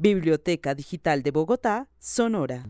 Biblioteca 0.00 0.76
Digital 0.76 1.24
de 1.24 1.32
Bogotá, 1.32 1.88
Sonora. 1.98 2.64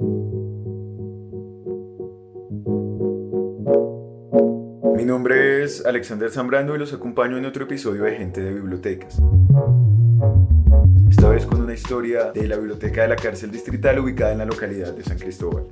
Mi 4.97 5.05
nombre 5.05 5.63
es 5.63 5.85
Alexander 5.85 6.31
Zambrano 6.31 6.75
y 6.75 6.79
los 6.79 6.95
acompaño 6.95 7.37
en 7.37 7.45
otro 7.45 7.65
episodio 7.65 8.05
de 8.05 8.17
Gente 8.17 8.41
de 8.41 8.55
Bibliotecas. 8.55 9.21
Esta 11.11 11.29
vez 11.29 11.45
con 11.45 11.61
una 11.61 11.75
historia 11.75 12.33
de 12.33 12.49
la 12.49 12.57
biblioteca 12.57 13.03
de 13.03 13.09
la 13.09 13.17
cárcel 13.17 13.51
distrital 13.51 13.99
ubicada 13.99 14.33
en 14.33 14.39
la 14.39 14.47
localidad 14.47 14.95
de 14.95 15.05
San 15.05 15.19
Cristóbal. 15.19 15.67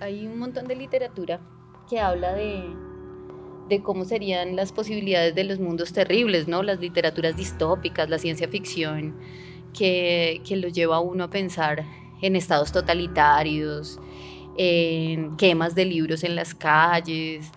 Hay 0.00 0.26
un 0.26 0.38
montón 0.38 0.66
de 0.66 0.74
literatura 0.74 1.38
que 1.88 2.00
habla 2.00 2.32
de, 2.34 2.64
de 3.68 3.82
cómo 3.82 4.04
serían 4.04 4.56
las 4.56 4.72
posibilidades 4.72 5.34
de 5.34 5.44
los 5.44 5.60
mundos 5.60 5.92
terribles, 5.92 6.48
¿no? 6.48 6.62
Las 6.62 6.80
literaturas 6.80 7.36
distópicas, 7.36 8.08
la 8.08 8.18
ciencia 8.18 8.48
ficción, 8.48 9.16
que, 9.72 10.42
que 10.46 10.56
lo 10.56 10.68
lleva 10.68 10.96
a 10.96 11.00
uno 11.00 11.24
a 11.24 11.30
pensar 11.30 11.84
en 12.20 12.36
estados 12.36 12.72
totalitarios, 12.72 13.98
en 14.56 15.36
quemas 15.36 15.74
de 15.74 15.84
libros 15.84 16.24
en 16.24 16.36
las 16.36 16.54
calles 16.54 17.50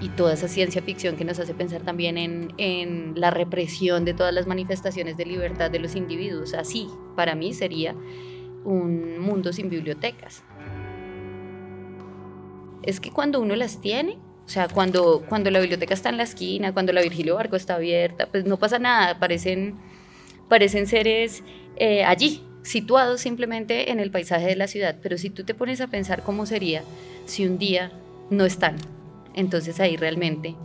y 0.00 0.08
toda 0.10 0.34
esa 0.34 0.48
ciencia 0.48 0.82
ficción 0.82 1.16
que 1.16 1.24
nos 1.24 1.38
hace 1.38 1.54
pensar 1.54 1.82
también 1.82 2.18
en, 2.18 2.52
en 2.58 3.14
la 3.16 3.30
represión 3.30 4.04
de 4.04 4.14
todas 4.14 4.34
las 4.34 4.46
manifestaciones 4.46 5.16
de 5.16 5.26
libertad 5.26 5.70
de 5.70 5.78
los 5.78 5.96
individuos. 5.96 6.54
Así, 6.54 6.88
para 7.16 7.34
mí, 7.34 7.52
sería 7.52 7.94
un 8.64 9.18
mundo 9.18 9.52
sin 9.52 9.68
bibliotecas. 9.68 10.42
Es 12.82 13.00
que 13.00 13.10
cuando 13.10 13.40
uno 13.40 13.54
las 13.56 13.80
tiene, 13.80 14.18
o 14.44 14.48
sea, 14.48 14.68
cuando, 14.68 15.24
cuando 15.28 15.50
la 15.50 15.60
biblioteca 15.60 15.94
está 15.94 16.08
en 16.08 16.16
la 16.16 16.24
esquina, 16.24 16.72
cuando 16.72 16.92
la 16.92 17.00
Virgilio 17.00 17.36
Barco 17.36 17.56
está 17.56 17.76
abierta, 17.76 18.26
pues 18.26 18.44
no 18.44 18.58
pasa 18.58 18.78
nada, 18.78 19.18
parecen, 19.18 19.76
parecen 20.48 20.86
seres 20.86 21.42
eh, 21.76 22.04
allí, 22.04 22.42
situados 22.62 23.20
simplemente 23.20 23.90
en 23.90 24.00
el 24.00 24.10
paisaje 24.10 24.46
de 24.46 24.56
la 24.56 24.66
ciudad. 24.66 24.96
Pero 25.02 25.16
si 25.16 25.30
tú 25.30 25.44
te 25.44 25.54
pones 25.54 25.80
a 25.80 25.86
pensar 25.86 26.22
cómo 26.22 26.46
sería 26.46 26.82
si 27.24 27.46
un 27.46 27.58
día 27.58 27.92
no 28.30 28.44
están, 28.44 28.76
entonces 29.34 29.80
ahí 29.80 29.96
realmente 29.96 30.56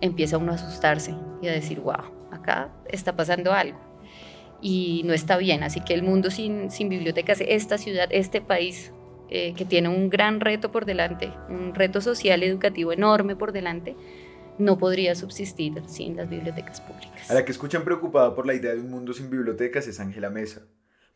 empieza 0.00 0.38
uno 0.38 0.52
a 0.52 0.56
asustarse 0.56 1.14
y 1.42 1.48
a 1.48 1.52
decir, 1.52 1.80
wow, 1.80 2.12
acá 2.30 2.70
está 2.88 3.16
pasando 3.16 3.52
algo. 3.52 3.78
Y 4.62 5.02
no 5.04 5.12
está 5.12 5.36
bien, 5.36 5.62
así 5.62 5.80
que 5.80 5.94
el 5.94 6.02
mundo 6.02 6.30
sin, 6.30 6.70
sin 6.70 6.88
bibliotecas, 6.88 7.40
esta 7.46 7.76
ciudad, 7.76 8.08
este 8.10 8.40
país, 8.40 8.92
eh, 9.30 9.54
que 9.54 9.64
tiene 9.64 9.88
un 9.88 10.08
gran 10.10 10.40
reto 10.40 10.70
por 10.70 10.84
delante, 10.84 11.32
un 11.48 11.74
reto 11.74 12.00
social 12.00 12.42
y 12.42 12.46
educativo 12.46 12.92
enorme 12.92 13.36
por 13.36 13.52
delante, 13.52 13.96
no 14.58 14.78
podría 14.78 15.14
subsistir 15.14 15.82
sin 15.86 16.16
las 16.16 16.28
bibliotecas 16.28 16.80
públicas. 16.80 17.30
A 17.30 17.34
la 17.34 17.44
que 17.44 17.52
escuchan 17.52 17.84
preocupada 17.84 18.34
por 18.34 18.46
la 18.46 18.54
idea 18.54 18.72
de 18.74 18.80
un 18.80 18.90
mundo 18.90 19.12
sin 19.12 19.28
bibliotecas 19.30 19.86
es 19.86 20.00
Ángela 20.00 20.30
Mesa, 20.30 20.62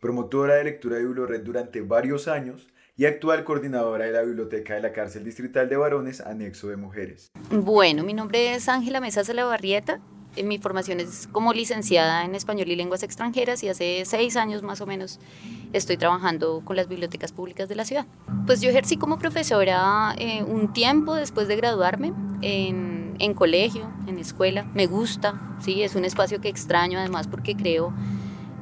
promotora 0.00 0.56
de 0.56 0.64
lectura 0.64 0.96
de 0.96 1.06
Biblored 1.06 1.42
durante 1.42 1.80
varios 1.80 2.28
años 2.28 2.68
y 2.96 3.06
actual 3.06 3.44
coordinadora 3.44 4.04
de 4.04 4.12
la 4.12 4.22
Biblioteca 4.22 4.74
de 4.74 4.82
la 4.82 4.92
Cárcel 4.92 5.24
Distrital 5.24 5.68
de 5.68 5.76
Varones, 5.76 6.20
anexo 6.20 6.68
de 6.68 6.76
mujeres. 6.76 7.30
Bueno, 7.50 8.04
mi 8.04 8.12
nombre 8.12 8.54
es 8.54 8.68
Ángela 8.68 9.00
Mesa 9.00 9.24
Salabarrieta. 9.24 10.00
Eh, 10.36 10.44
mi 10.44 10.58
formación 10.58 11.00
es 11.00 11.28
como 11.32 11.52
licenciada 11.52 12.24
en 12.24 12.34
español 12.34 12.68
y 12.68 12.76
lenguas 12.76 13.02
extranjeras 13.02 13.62
y 13.64 13.68
hace 13.68 14.04
seis 14.04 14.36
años 14.36 14.62
más 14.62 14.80
o 14.80 14.86
menos 14.86 15.18
estoy 15.72 15.96
trabajando 15.96 16.62
con 16.64 16.76
las 16.76 16.88
bibliotecas 16.88 17.32
públicas 17.32 17.68
de 17.68 17.74
la 17.74 17.84
ciudad. 17.84 18.06
Pues 18.46 18.60
yo 18.60 18.70
ejercí 18.70 18.96
como 18.96 19.18
profesora 19.18 20.14
eh, 20.18 20.42
un 20.42 20.72
tiempo 20.72 21.14
después 21.14 21.48
de 21.48 21.56
graduarme 21.56 22.12
en, 22.42 23.16
en, 23.18 23.34
colegio, 23.34 23.90
en 24.06 24.18
escuela. 24.18 24.66
Me 24.74 24.86
gusta, 24.86 25.56
sí, 25.60 25.82
es 25.82 25.94
un 25.96 26.04
espacio 26.04 26.40
que 26.40 26.48
extraño 26.48 26.98
además 26.98 27.26
porque 27.26 27.56
creo 27.56 27.92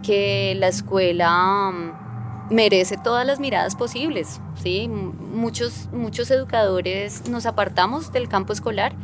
que 0.02 0.54
la 0.58 0.68
escuela 0.68 1.70
mm, 1.70 2.54
merece 2.54 2.96
todas 2.96 3.26
las 3.26 3.40
miradas 3.40 3.76
posibles, 3.76 4.40
sí. 4.62 4.88
Muchos, 4.88 5.88
muchos 5.92 6.30
educadores 6.30 7.28
nos 7.28 7.44
apartamos 7.44 8.10
del 8.12 8.28
campo 8.28 8.54
escolar 8.54 8.94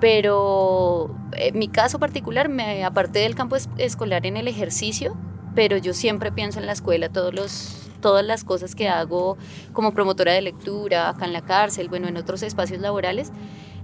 pero 0.00 1.14
en 1.32 1.58
mi 1.58 1.68
caso 1.68 1.98
particular 1.98 2.48
me 2.48 2.84
aparté 2.84 3.20
del 3.20 3.34
campo 3.34 3.56
escolar 3.78 4.26
en 4.26 4.36
el 4.36 4.48
ejercicio 4.48 5.16
pero 5.54 5.76
yo 5.76 5.94
siempre 5.94 6.32
pienso 6.32 6.58
en 6.58 6.66
la 6.66 6.72
escuela, 6.72 7.08
todos 7.08 7.34
los, 7.34 7.90
todas 8.00 8.24
las 8.24 8.44
cosas 8.44 8.74
que 8.74 8.88
hago 8.88 9.36
como 9.72 9.92
promotora 9.92 10.32
de 10.32 10.42
lectura, 10.42 11.08
acá 11.08 11.24
en 11.24 11.32
la 11.32 11.42
cárcel, 11.42 11.88
bueno, 11.88 12.08
en 12.08 12.16
otros 12.16 12.42
espacios 12.42 12.80
laborales, 12.80 13.32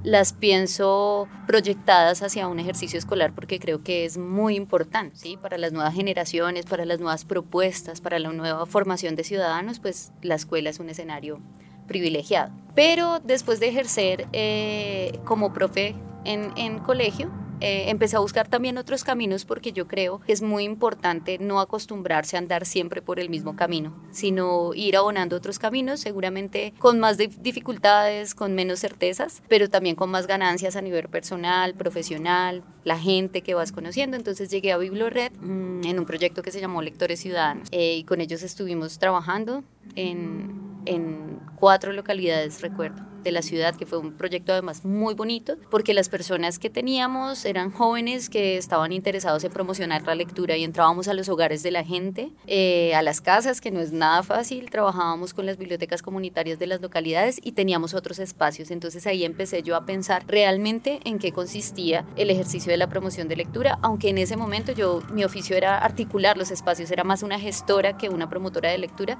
las 0.02 0.32
pienso 0.32 1.26
proyectadas 1.48 2.22
hacia 2.22 2.46
un 2.46 2.60
ejercicio 2.60 2.98
escolar 2.98 3.32
porque 3.34 3.58
creo 3.58 3.82
que 3.82 4.04
es 4.04 4.18
muy 4.18 4.54
importante, 4.54 5.16
¿sí? 5.16 5.36
Para 5.36 5.58
las 5.58 5.72
nuevas 5.72 5.94
generaciones, 5.94 6.64
para 6.64 6.84
las 6.84 7.00
nuevas 7.00 7.24
propuestas, 7.24 8.00
para 8.00 8.18
la 8.20 8.32
nueva 8.32 8.66
formación 8.66 9.16
de 9.16 9.24
ciudadanos, 9.24 9.80
pues 9.80 10.12
la 10.22 10.36
escuela 10.36 10.70
es 10.70 10.78
un 10.78 10.90
escenario 10.90 11.40
privilegiado. 11.88 12.52
Pero 12.76 13.18
después 13.20 13.58
de 13.58 13.68
ejercer 13.68 14.28
eh, 14.32 15.18
como 15.24 15.52
profe 15.52 15.96
en, 16.26 16.52
en 16.56 16.78
colegio, 16.78 17.30
eh, 17.60 17.88
empecé 17.88 18.16
a 18.16 18.20
buscar 18.20 18.48
también 18.48 18.76
otros 18.76 19.02
caminos 19.02 19.46
porque 19.46 19.72
yo 19.72 19.88
creo 19.88 20.20
que 20.20 20.32
es 20.32 20.42
muy 20.42 20.64
importante 20.64 21.38
no 21.38 21.60
acostumbrarse 21.60 22.36
a 22.36 22.40
andar 22.40 22.66
siempre 22.66 23.00
por 23.00 23.18
el 23.18 23.30
mismo 23.30 23.56
camino, 23.56 23.94
sino 24.10 24.74
ir 24.74 24.96
abonando 24.96 25.36
otros 25.36 25.58
caminos, 25.58 26.00
seguramente 26.00 26.74
con 26.78 27.00
más 27.00 27.16
dificultades, 27.16 28.34
con 28.34 28.54
menos 28.54 28.80
certezas, 28.80 29.42
pero 29.48 29.70
también 29.70 29.96
con 29.96 30.10
más 30.10 30.26
ganancias 30.26 30.76
a 30.76 30.82
nivel 30.82 31.08
personal, 31.08 31.74
profesional, 31.74 32.62
la 32.84 32.98
gente 32.98 33.40
que 33.40 33.54
vas 33.54 33.72
conociendo. 33.72 34.18
Entonces 34.18 34.50
llegué 34.50 34.72
a 34.72 34.76
Biblored 34.76 35.32
mmm, 35.40 35.82
en 35.84 35.98
un 35.98 36.04
proyecto 36.04 36.42
que 36.42 36.50
se 36.50 36.60
llamó 36.60 36.82
Lectores 36.82 37.20
Ciudadanos 37.20 37.68
eh, 37.70 37.96
y 37.96 38.04
con 38.04 38.20
ellos 38.20 38.42
estuvimos 38.42 38.98
trabajando 38.98 39.64
en, 39.94 40.75
en 40.86 41.40
cuatro 41.56 41.92
localidades, 41.92 42.60
recuerdo 42.62 43.16
de 43.26 43.32
la 43.32 43.42
ciudad, 43.42 43.74
que 43.74 43.86
fue 43.86 43.98
un 43.98 44.12
proyecto 44.12 44.52
además 44.52 44.84
muy 44.84 45.14
bonito, 45.14 45.56
porque 45.68 45.94
las 45.94 46.08
personas 46.08 46.60
que 46.60 46.70
teníamos 46.70 47.44
eran 47.44 47.72
jóvenes 47.72 48.30
que 48.30 48.56
estaban 48.56 48.92
interesados 48.92 49.42
en 49.42 49.50
promocionar 49.50 50.02
la 50.04 50.14
lectura 50.14 50.56
y 50.56 50.62
entrábamos 50.62 51.08
a 51.08 51.14
los 51.14 51.28
hogares 51.28 51.64
de 51.64 51.72
la 51.72 51.82
gente, 51.82 52.30
eh, 52.46 52.94
a 52.94 53.02
las 53.02 53.20
casas, 53.20 53.60
que 53.60 53.72
no 53.72 53.80
es 53.80 53.90
nada 53.90 54.22
fácil, 54.22 54.70
trabajábamos 54.70 55.34
con 55.34 55.44
las 55.44 55.58
bibliotecas 55.58 56.02
comunitarias 56.02 56.60
de 56.60 56.68
las 56.68 56.80
localidades 56.80 57.40
y 57.42 57.50
teníamos 57.50 57.94
otros 57.94 58.20
espacios. 58.20 58.70
Entonces 58.70 59.08
ahí 59.08 59.24
empecé 59.24 59.64
yo 59.64 59.74
a 59.74 59.84
pensar 59.84 60.22
realmente 60.28 61.00
en 61.04 61.18
qué 61.18 61.32
consistía 61.32 62.06
el 62.14 62.30
ejercicio 62.30 62.70
de 62.70 62.76
la 62.76 62.88
promoción 62.88 63.26
de 63.26 63.34
lectura, 63.34 63.80
aunque 63.82 64.08
en 64.08 64.18
ese 64.18 64.36
momento 64.36 64.70
yo, 64.70 65.02
mi 65.12 65.24
oficio 65.24 65.56
era 65.56 65.78
articular 65.78 66.36
los 66.36 66.52
espacios, 66.52 66.92
era 66.92 67.02
más 67.02 67.24
una 67.24 67.40
gestora 67.40 67.98
que 67.98 68.08
una 68.08 68.28
promotora 68.28 68.70
de 68.70 68.78
lectura, 68.78 69.18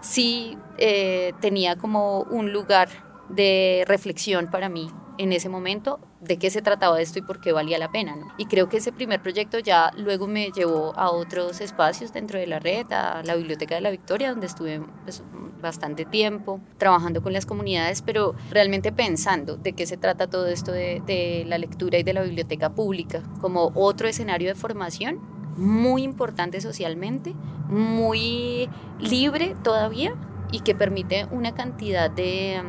sí 0.00 0.56
eh, 0.78 1.32
tenía 1.40 1.76
como 1.76 2.20
un 2.22 2.52
lugar 2.52 2.88
de 3.28 3.84
reflexión 3.86 4.50
para 4.50 4.68
mí 4.68 4.90
en 5.18 5.32
ese 5.32 5.48
momento 5.48 6.00
de 6.20 6.38
qué 6.38 6.50
se 6.50 6.62
trataba 6.62 7.00
esto 7.00 7.18
y 7.18 7.22
por 7.22 7.40
qué 7.40 7.52
valía 7.52 7.78
la 7.78 7.90
pena. 7.90 8.16
Y 8.38 8.46
creo 8.46 8.68
que 8.68 8.78
ese 8.78 8.90
primer 8.90 9.20
proyecto 9.20 9.58
ya 9.58 9.92
luego 9.96 10.26
me 10.26 10.50
llevó 10.50 10.98
a 10.98 11.10
otros 11.10 11.60
espacios 11.60 12.12
dentro 12.12 12.38
de 12.38 12.46
la 12.46 12.58
red, 12.58 12.90
a 12.90 13.22
la 13.22 13.36
Biblioteca 13.36 13.74
de 13.74 13.82
la 13.82 13.90
Victoria, 13.90 14.30
donde 14.30 14.46
estuve 14.46 14.80
pues, 15.04 15.22
bastante 15.60 16.06
tiempo 16.06 16.60
trabajando 16.78 17.22
con 17.22 17.34
las 17.34 17.44
comunidades, 17.44 18.00
pero 18.00 18.34
realmente 18.50 18.92
pensando 18.92 19.56
de 19.56 19.74
qué 19.74 19.86
se 19.86 19.98
trata 19.98 20.28
todo 20.28 20.46
esto 20.46 20.72
de, 20.72 21.02
de 21.04 21.44
la 21.46 21.58
lectura 21.58 21.98
y 21.98 22.02
de 22.02 22.14
la 22.14 22.22
biblioteca 22.22 22.74
pública 22.74 23.22
como 23.42 23.72
otro 23.74 24.08
escenario 24.08 24.48
de 24.48 24.54
formación 24.54 25.39
muy 25.56 26.02
importante 26.02 26.60
socialmente, 26.60 27.34
muy 27.68 28.68
libre 28.98 29.54
todavía 29.62 30.14
y 30.52 30.60
que 30.60 30.74
permite 30.74 31.26
una 31.30 31.54
cantidad 31.54 32.10
de 32.10 32.60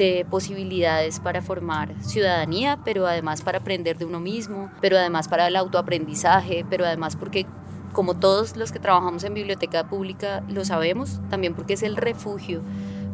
de 0.00 0.26
posibilidades 0.30 1.20
para 1.20 1.42
formar 1.42 1.94
ciudadanía, 2.02 2.78
pero 2.86 3.06
además 3.06 3.42
para 3.42 3.58
aprender 3.58 3.98
de 3.98 4.06
uno 4.06 4.18
mismo, 4.18 4.70
pero 4.80 4.96
además 4.96 5.28
para 5.28 5.46
el 5.46 5.56
autoaprendizaje, 5.56 6.64
pero 6.70 6.86
además 6.86 7.16
porque 7.16 7.44
como 7.92 8.14
todos 8.14 8.56
los 8.56 8.72
que 8.72 8.78
trabajamos 8.78 9.24
en 9.24 9.34
biblioteca 9.34 9.88
pública 9.88 10.42
lo 10.48 10.64
sabemos, 10.64 11.20
también 11.28 11.54
porque 11.54 11.74
es 11.74 11.82
el 11.82 11.96
refugio 11.96 12.62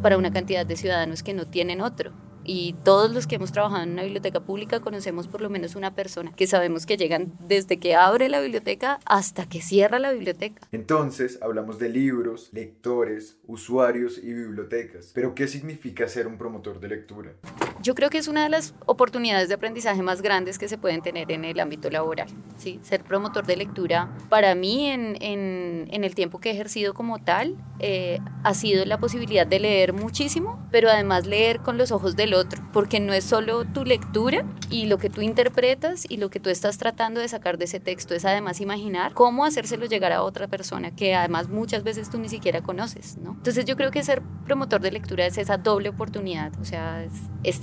para 0.01 0.17
una 0.17 0.31
cantidad 0.31 0.65
de 0.65 0.77
ciudadanos 0.77 1.23
que 1.23 1.33
no 1.33 1.45
tienen 1.45 1.81
otro 1.81 2.13
y 2.47 2.75
todos 2.83 3.11
los 3.13 3.27
que 3.27 3.35
hemos 3.35 3.51
trabajado 3.51 3.83
en 3.83 3.91
una 3.91 4.03
biblioteca 4.03 4.39
pública 4.39 4.79
conocemos 4.79 5.27
por 5.27 5.41
lo 5.41 5.49
menos 5.49 5.75
una 5.75 5.93
persona 5.93 6.33
que 6.35 6.47
sabemos 6.47 6.85
que 6.85 6.97
llegan 6.97 7.33
desde 7.47 7.77
que 7.77 7.93
abre 7.93 8.29
la 8.29 8.39
biblioteca 8.39 8.99
hasta 9.05 9.47
que 9.47 9.61
cierra 9.61 9.99
la 9.99 10.11
biblioteca. 10.13 10.67
Entonces 10.71 11.37
hablamos 11.41 11.77
de 11.77 11.89
libros, 11.89 12.49
lectores, 12.53 13.37
usuarios 13.45 14.17
y 14.17 14.33
bibliotecas. 14.33 15.11
Pero 15.13 15.35
¿qué 15.35 15.47
significa 15.47 16.07
ser 16.07 16.25
un 16.25 16.37
promotor 16.37 16.79
de 16.79 16.87
lectura? 16.87 17.33
Yo 17.81 17.95
creo 17.95 18.09
que 18.09 18.17
es 18.17 18.27
una 18.27 18.43
de 18.43 18.49
las 18.49 18.73
oportunidades 18.85 19.49
de 19.49 19.55
aprendizaje 19.55 20.01
más 20.01 20.21
grandes 20.21 20.57
que 20.57 20.67
se 20.67 20.77
pueden 20.77 21.01
tener 21.01 21.31
en 21.31 21.45
el 21.45 21.59
ámbito 21.59 21.89
laboral. 21.89 22.27
¿sí? 22.57 22.79
Ser 22.83 23.03
promotor 23.03 23.45
de 23.45 23.57
lectura, 23.57 24.09
para 24.29 24.55
mí 24.55 24.87
en, 24.87 25.17
en, 25.21 25.87
en 25.91 26.03
el 26.03 26.15
tiempo 26.15 26.39
que 26.39 26.49
he 26.49 26.53
ejercido 26.53 26.93
como 26.93 27.19
tal, 27.19 27.55
eh, 27.79 28.19
ha 28.43 28.53
sido 28.53 28.85
la 28.85 28.97
posibilidad 28.97 29.45
de 29.45 29.59
leer 29.59 29.93
muchísimo, 29.93 30.65
pero 30.71 30.89
además 30.89 31.27
leer 31.27 31.59
con 31.59 31.77
los 31.77 31.91
ojos 31.91 32.15
del 32.15 32.33
otro, 32.33 32.63
porque 32.73 32.99
no 32.99 33.13
es 33.13 33.23
solo 33.23 33.65
tu 33.65 33.85
lectura 33.85 34.45
y 34.69 34.87
lo 34.87 34.97
que 34.97 35.09
tú 35.09 35.21
interpretas 35.21 36.05
y 36.09 36.17
lo 36.17 36.29
que 36.29 36.39
tú 36.39 36.49
estás 36.49 36.77
tratando 36.77 37.19
de 37.19 37.27
sacar 37.27 37.57
de 37.57 37.65
ese 37.65 37.79
texto, 37.79 38.15
es 38.15 38.25
además 38.25 38.61
imaginar 38.61 39.13
cómo 39.13 39.45
hacérselo 39.45 39.85
llegar 39.85 40.11
a 40.11 40.23
otra 40.23 40.47
persona 40.47 40.95
que 40.95 41.13
además 41.13 41.49
muchas 41.49 41.83
veces 41.83 42.09
tú 42.09 42.17
ni 42.17 42.29
siquiera 42.29 42.61
conoces, 42.61 43.17
¿no? 43.17 43.31
Entonces 43.31 43.65
yo 43.65 43.75
creo 43.75 43.91
que 43.91 44.03
ser 44.03 44.21
promotor 44.45 44.81
de 44.81 44.91
lectura 44.91 45.25
es 45.25 45.37
esa 45.37 45.57
doble 45.57 45.89
oportunidad, 45.89 46.51
o 46.59 46.65
sea, 46.65 47.03
es, 47.03 47.13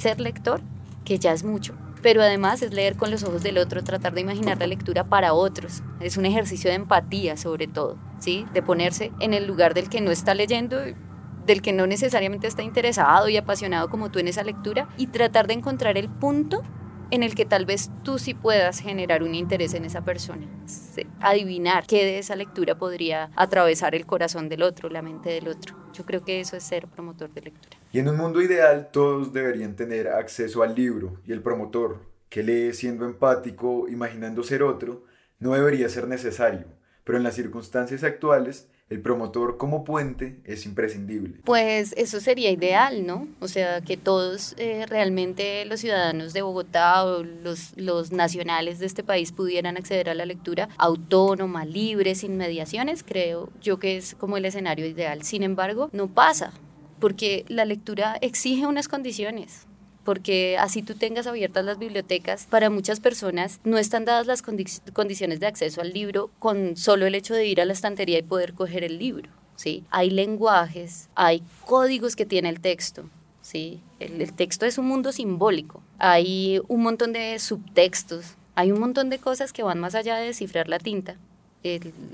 ser 0.04 0.20
lector, 0.20 0.60
que 1.06 1.18
ya 1.18 1.32
es 1.32 1.44
mucho, 1.44 1.74
pero 2.02 2.20
además 2.20 2.60
es 2.60 2.74
leer 2.74 2.96
con 2.96 3.10
los 3.10 3.24
ojos 3.24 3.42
del 3.42 3.56
otro, 3.56 3.82
tratar 3.82 4.12
de 4.12 4.20
imaginar 4.20 4.58
la 4.58 4.66
lectura 4.66 5.04
para 5.04 5.32
otros. 5.32 5.82
Es 5.98 6.18
un 6.18 6.26
ejercicio 6.26 6.68
de 6.68 6.76
empatía 6.76 7.38
sobre 7.38 7.68
todo, 7.68 7.96
¿sí? 8.18 8.44
De 8.52 8.60
ponerse 8.60 9.12
en 9.20 9.32
el 9.32 9.46
lugar 9.46 9.72
del 9.72 9.88
que 9.88 10.02
no 10.02 10.10
está 10.10 10.34
leyendo 10.34 10.78
del 11.46 11.62
que 11.62 11.72
no 11.72 11.86
necesariamente 11.86 12.46
está 12.46 12.62
interesado 12.62 13.28
y 13.28 13.36
apasionado 13.36 13.88
como 13.88 14.10
tú 14.10 14.18
en 14.18 14.28
esa 14.28 14.44
lectura 14.44 14.88
y 14.96 15.08
tratar 15.08 15.46
de 15.46 15.54
encontrar 15.54 15.98
el 15.98 16.08
punto 16.08 16.62
en 17.14 17.22
el 17.22 17.36
que 17.36 17.44
tal 17.46 17.64
vez 17.64 17.90
tú 18.02 18.18
sí 18.18 18.34
puedas 18.34 18.80
generar 18.80 19.22
un 19.22 19.36
interés 19.36 19.74
en 19.74 19.84
esa 19.84 20.04
persona, 20.04 20.48
adivinar 21.20 21.86
qué 21.86 22.04
de 22.04 22.18
esa 22.18 22.34
lectura 22.34 22.76
podría 22.76 23.30
atravesar 23.36 23.94
el 23.94 24.04
corazón 24.04 24.48
del 24.48 24.62
otro, 24.62 24.88
la 24.88 25.00
mente 25.00 25.30
del 25.30 25.46
otro. 25.46 25.76
Yo 25.92 26.04
creo 26.04 26.24
que 26.24 26.40
eso 26.40 26.56
es 26.56 26.64
ser 26.64 26.88
promotor 26.88 27.32
de 27.32 27.42
lectura. 27.42 27.78
Y 27.92 28.00
en 28.00 28.08
un 28.08 28.16
mundo 28.16 28.42
ideal 28.42 28.88
todos 28.92 29.32
deberían 29.32 29.76
tener 29.76 30.08
acceso 30.08 30.64
al 30.64 30.74
libro 30.74 31.20
y 31.24 31.30
el 31.30 31.40
promotor, 31.40 32.00
que 32.28 32.42
lee 32.42 32.72
siendo 32.72 33.04
empático, 33.04 33.86
imaginando 33.88 34.42
ser 34.42 34.64
otro, 34.64 35.04
no 35.38 35.54
debería 35.54 35.88
ser 35.88 36.08
necesario, 36.08 36.66
pero 37.04 37.16
en 37.16 37.22
las 37.22 37.34
circunstancias 37.34 38.02
actuales 38.02 38.68
el 38.90 39.00
promotor 39.00 39.56
como 39.56 39.82
puente 39.82 40.40
es 40.44 40.66
imprescindible. 40.66 41.40
Pues 41.44 41.94
eso 41.96 42.20
sería 42.20 42.50
ideal, 42.50 43.06
¿no? 43.06 43.28
O 43.40 43.48
sea, 43.48 43.80
que 43.80 43.96
todos 43.96 44.54
eh, 44.58 44.84
realmente 44.86 45.64
los 45.64 45.80
ciudadanos 45.80 46.32
de 46.32 46.42
Bogotá 46.42 47.04
o 47.04 47.22
los, 47.22 47.72
los 47.76 48.12
nacionales 48.12 48.78
de 48.78 48.86
este 48.86 49.02
país 49.02 49.32
pudieran 49.32 49.76
acceder 49.76 50.10
a 50.10 50.14
la 50.14 50.26
lectura 50.26 50.68
autónoma, 50.76 51.64
libre, 51.64 52.14
sin 52.14 52.36
mediaciones, 52.36 53.02
creo 53.02 53.50
yo 53.60 53.78
que 53.78 53.96
es 53.96 54.14
como 54.14 54.36
el 54.36 54.44
escenario 54.44 54.86
ideal. 54.86 55.22
Sin 55.22 55.42
embargo, 55.42 55.88
no 55.92 56.08
pasa, 56.08 56.52
porque 57.00 57.44
la 57.48 57.64
lectura 57.64 58.18
exige 58.20 58.66
unas 58.66 58.88
condiciones 58.88 59.66
porque 60.04 60.56
así 60.58 60.82
tú 60.82 60.94
tengas 60.94 61.26
abiertas 61.26 61.64
las 61.64 61.78
bibliotecas, 61.78 62.46
para 62.46 62.70
muchas 62.70 63.00
personas 63.00 63.60
no 63.64 63.78
están 63.78 64.04
dadas 64.04 64.26
las 64.26 64.42
condiciones 64.42 65.40
de 65.40 65.46
acceso 65.46 65.80
al 65.80 65.92
libro 65.92 66.30
con 66.38 66.76
solo 66.76 67.06
el 67.06 67.14
hecho 67.14 67.34
de 67.34 67.46
ir 67.46 67.60
a 67.60 67.64
la 67.64 67.72
estantería 67.72 68.18
y 68.18 68.22
poder 68.22 68.54
coger 68.54 68.84
el 68.84 68.98
libro. 68.98 69.30
¿sí? 69.56 69.84
Hay 69.90 70.10
lenguajes, 70.10 71.08
hay 71.14 71.42
códigos 71.66 72.16
que 72.16 72.26
tiene 72.26 72.48
el 72.48 72.60
texto. 72.60 73.08
¿sí? 73.42 73.80
El, 74.00 74.20
el 74.20 74.32
texto 74.32 74.66
es 74.66 74.78
un 74.78 74.86
mundo 74.86 75.12
simbólico. 75.12 75.82
Hay 75.98 76.60
un 76.68 76.82
montón 76.82 77.12
de 77.12 77.38
subtextos, 77.38 78.34
hay 78.54 78.72
un 78.72 78.80
montón 78.80 79.10
de 79.10 79.18
cosas 79.18 79.52
que 79.52 79.62
van 79.62 79.80
más 79.80 79.94
allá 79.94 80.16
de 80.16 80.26
descifrar 80.26 80.68
la 80.68 80.78
tinta 80.78 81.16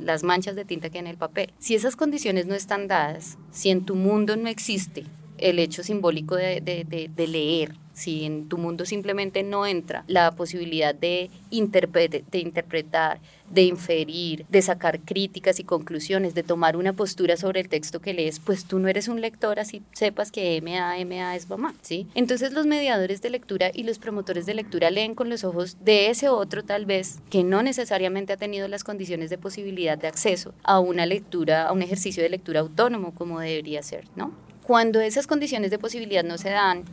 las 0.00 0.22
manchas 0.22 0.54
de 0.54 0.64
tinta 0.64 0.90
que 0.90 0.98
hay 0.98 1.00
en 1.00 1.06
el 1.08 1.16
papel. 1.16 1.52
Si 1.58 1.75
esas 1.75 1.96
condiciones 1.96 2.46
no 2.46 2.54
están 2.54 2.86
dadas, 2.88 3.36
si 3.50 3.70
en 3.70 3.84
tu 3.84 3.94
mundo 3.94 4.36
no 4.36 4.48
existe 4.48 5.04
el 5.38 5.58
hecho 5.58 5.82
simbólico 5.82 6.36
de, 6.36 6.60
de, 6.60 7.26
leer, 7.26 7.75
si 7.92 8.25
en 8.25 8.48
tu 8.48 8.58
mundo 8.58 8.84
simplemente 8.84 9.42
no 9.42 9.66
entra 9.66 10.04
la 10.06 10.31
posibilidad 10.32 10.94
de, 10.94 11.31
de 11.50 12.38
interpretar, 12.38 13.20
de 13.50 13.62
inferir, 13.62 14.46
de 14.48 14.62
sacar 14.62 15.00
críticas 15.00 15.58
y 15.58 15.64
conclusiones, 15.64 16.34
de 16.34 16.42
tomar 16.42 16.76
una 16.76 16.92
postura 16.92 17.37
sobre 17.37 17.60
el 17.60 17.69
texto 17.69 18.00
que 18.00 18.14
lees, 18.14 18.38
pues 18.38 18.64
tú 18.64 18.78
no 18.78 18.88
eres 18.88 19.08
un 19.08 19.20
lector 19.20 19.58
así 19.58 19.82
sepas 19.92 20.31
que 20.31 20.60
MA, 20.62 21.04
MA 21.04 21.37
es 21.37 21.48
mamá, 21.48 21.75
¿sí? 21.82 22.06
Entonces 22.14 22.52
los 22.52 22.66
mediadores 22.66 23.20
de 23.22 23.31
lectura 23.31 23.70
y 23.75 23.82
los 23.82 23.98
promotores 23.98 24.46
de 24.46 24.54
lectura 24.54 24.90
leen 24.90 25.14
con 25.14 25.28
los 25.28 25.44
ojos 25.44 25.76
de 25.84 26.10
ese 26.10 26.28
otro 26.28 26.62
tal 26.64 26.86
vez 26.86 27.19
que 27.28 27.43
no 27.43 27.62
necesariamente 27.62 28.32
ha 28.32 28.36
tenido 28.36 28.69
las 28.69 28.84
condiciones 28.84 29.31
de 29.31 29.38
posibilidad 29.38 29.98
de 29.98 30.08
acceso 30.08 30.54
a 30.62 30.78
una 30.78 31.06
lectura, 31.06 31.66
a 31.66 31.72
un 31.72 31.82
ejercicio 31.82 32.22
de 32.22 32.28
lectura 32.28 32.60
autónomo 32.60 33.12
como 33.14 33.40
debería 33.40 33.82
ser, 33.82 34.04
¿no? 34.14 34.32
Cuando 34.62 35.00
esas 35.00 35.26
condiciones 35.26 35.72
de 35.72 35.78
posibilidad 35.78 36.22
no 36.22 36.38
se 36.38 36.50
dan, 36.50 36.84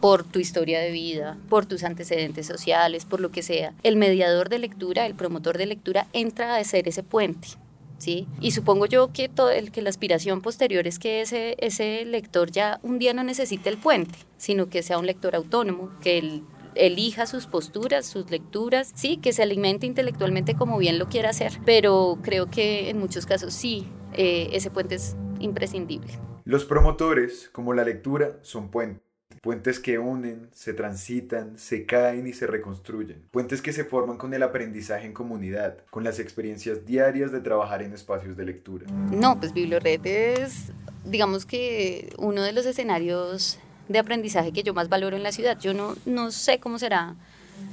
por 0.00 0.24
tu 0.24 0.38
historia 0.38 0.80
de 0.80 0.90
vida, 0.90 1.38
por 1.48 1.66
tus 1.66 1.84
antecedentes 1.84 2.46
sociales, 2.46 3.04
por 3.04 3.20
lo 3.20 3.30
que 3.30 3.42
sea, 3.42 3.74
el 3.82 3.96
mediador 3.96 4.48
de 4.48 4.58
lectura, 4.58 5.06
el 5.06 5.14
promotor 5.14 5.58
de 5.58 5.66
lectura, 5.66 6.06
entra 6.12 6.56
a 6.56 6.64
ser 6.64 6.88
ese 6.88 7.02
puente. 7.02 7.48
¿Sí? 7.98 8.28
Y 8.40 8.52
supongo 8.52 8.86
yo 8.86 9.12
que, 9.12 9.28
todo 9.28 9.50
el, 9.50 9.72
que 9.72 9.82
la 9.82 9.90
aspiración 9.90 10.40
posterior 10.40 10.86
es 10.86 11.00
que 11.00 11.20
ese, 11.20 11.56
ese 11.58 12.04
lector 12.04 12.52
ya 12.52 12.78
un 12.84 13.00
día 13.00 13.12
no 13.12 13.24
necesite 13.24 13.68
el 13.68 13.76
puente, 13.76 14.16
sino 14.36 14.68
que 14.68 14.84
sea 14.84 14.98
un 14.98 15.06
lector 15.06 15.34
autónomo, 15.34 15.90
que 16.00 16.18
él 16.18 16.44
elija 16.76 17.26
sus 17.26 17.46
posturas, 17.46 18.06
sus 18.06 18.30
lecturas, 18.30 18.92
sí, 18.94 19.16
que 19.16 19.32
se 19.32 19.42
alimente 19.42 19.86
intelectualmente 19.86 20.54
como 20.54 20.78
bien 20.78 21.00
lo 21.00 21.08
quiera 21.08 21.30
hacer, 21.30 21.54
pero 21.64 22.18
creo 22.22 22.46
que 22.46 22.88
en 22.88 22.98
muchos 22.98 23.26
casos 23.26 23.52
sí, 23.52 23.88
eh, 24.14 24.50
ese 24.52 24.70
puente 24.70 24.94
es 24.94 25.16
imprescindible. 25.40 26.12
Los 26.44 26.64
promotores, 26.64 27.50
como 27.52 27.74
la 27.74 27.84
lectura, 27.84 28.38
son 28.42 28.70
puentes. 28.70 29.07
Puentes 29.48 29.80
que 29.80 29.98
unen, 29.98 30.50
se 30.52 30.74
transitan, 30.74 31.56
se 31.56 31.86
caen 31.86 32.26
y 32.26 32.34
se 32.34 32.46
reconstruyen. 32.46 33.22
Puentes 33.30 33.62
que 33.62 33.72
se 33.72 33.82
forman 33.82 34.18
con 34.18 34.34
el 34.34 34.42
aprendizaje 34.42 35.06
en 35.06 35.14
comunidad, 35.14 35.78
con 35.88 36.04
las 36.04 36.18
experiencias 36.18 36.84
diarias 36.84 37.32
de 37.32 37.40
trabajar 37.40 37.80
en 37.80 37.94
espacios 37.94 38.36
de 38.36 38.44
lectura. 38.44 38.84
No, 39.10 39.40
pues 39.40 39.54
Biblioret 39.54 40.04
es, 40.04 40.70
digamos 41.06 41.46
que 41.46 42.12
uno 42.18 42.42
de 42.42 42.52
los 42.52 42.66
escenarios 42.66 43.58
de 43.88 43.98
aprendizaje 43.98 44.52
que 44.52 44.62
yo 44.62 44.74
más 44.74 44.90
valoro 44.90 45.16
en 45.16 45.22
la 45.22 45.32
ciudad. 45.32 45.58
Yo 45.58 45.72
no, 45.72 45.96
no 46.04 46.30
sé 46.30 46.60
cómo 46.60 46.78
será 46.78 47.16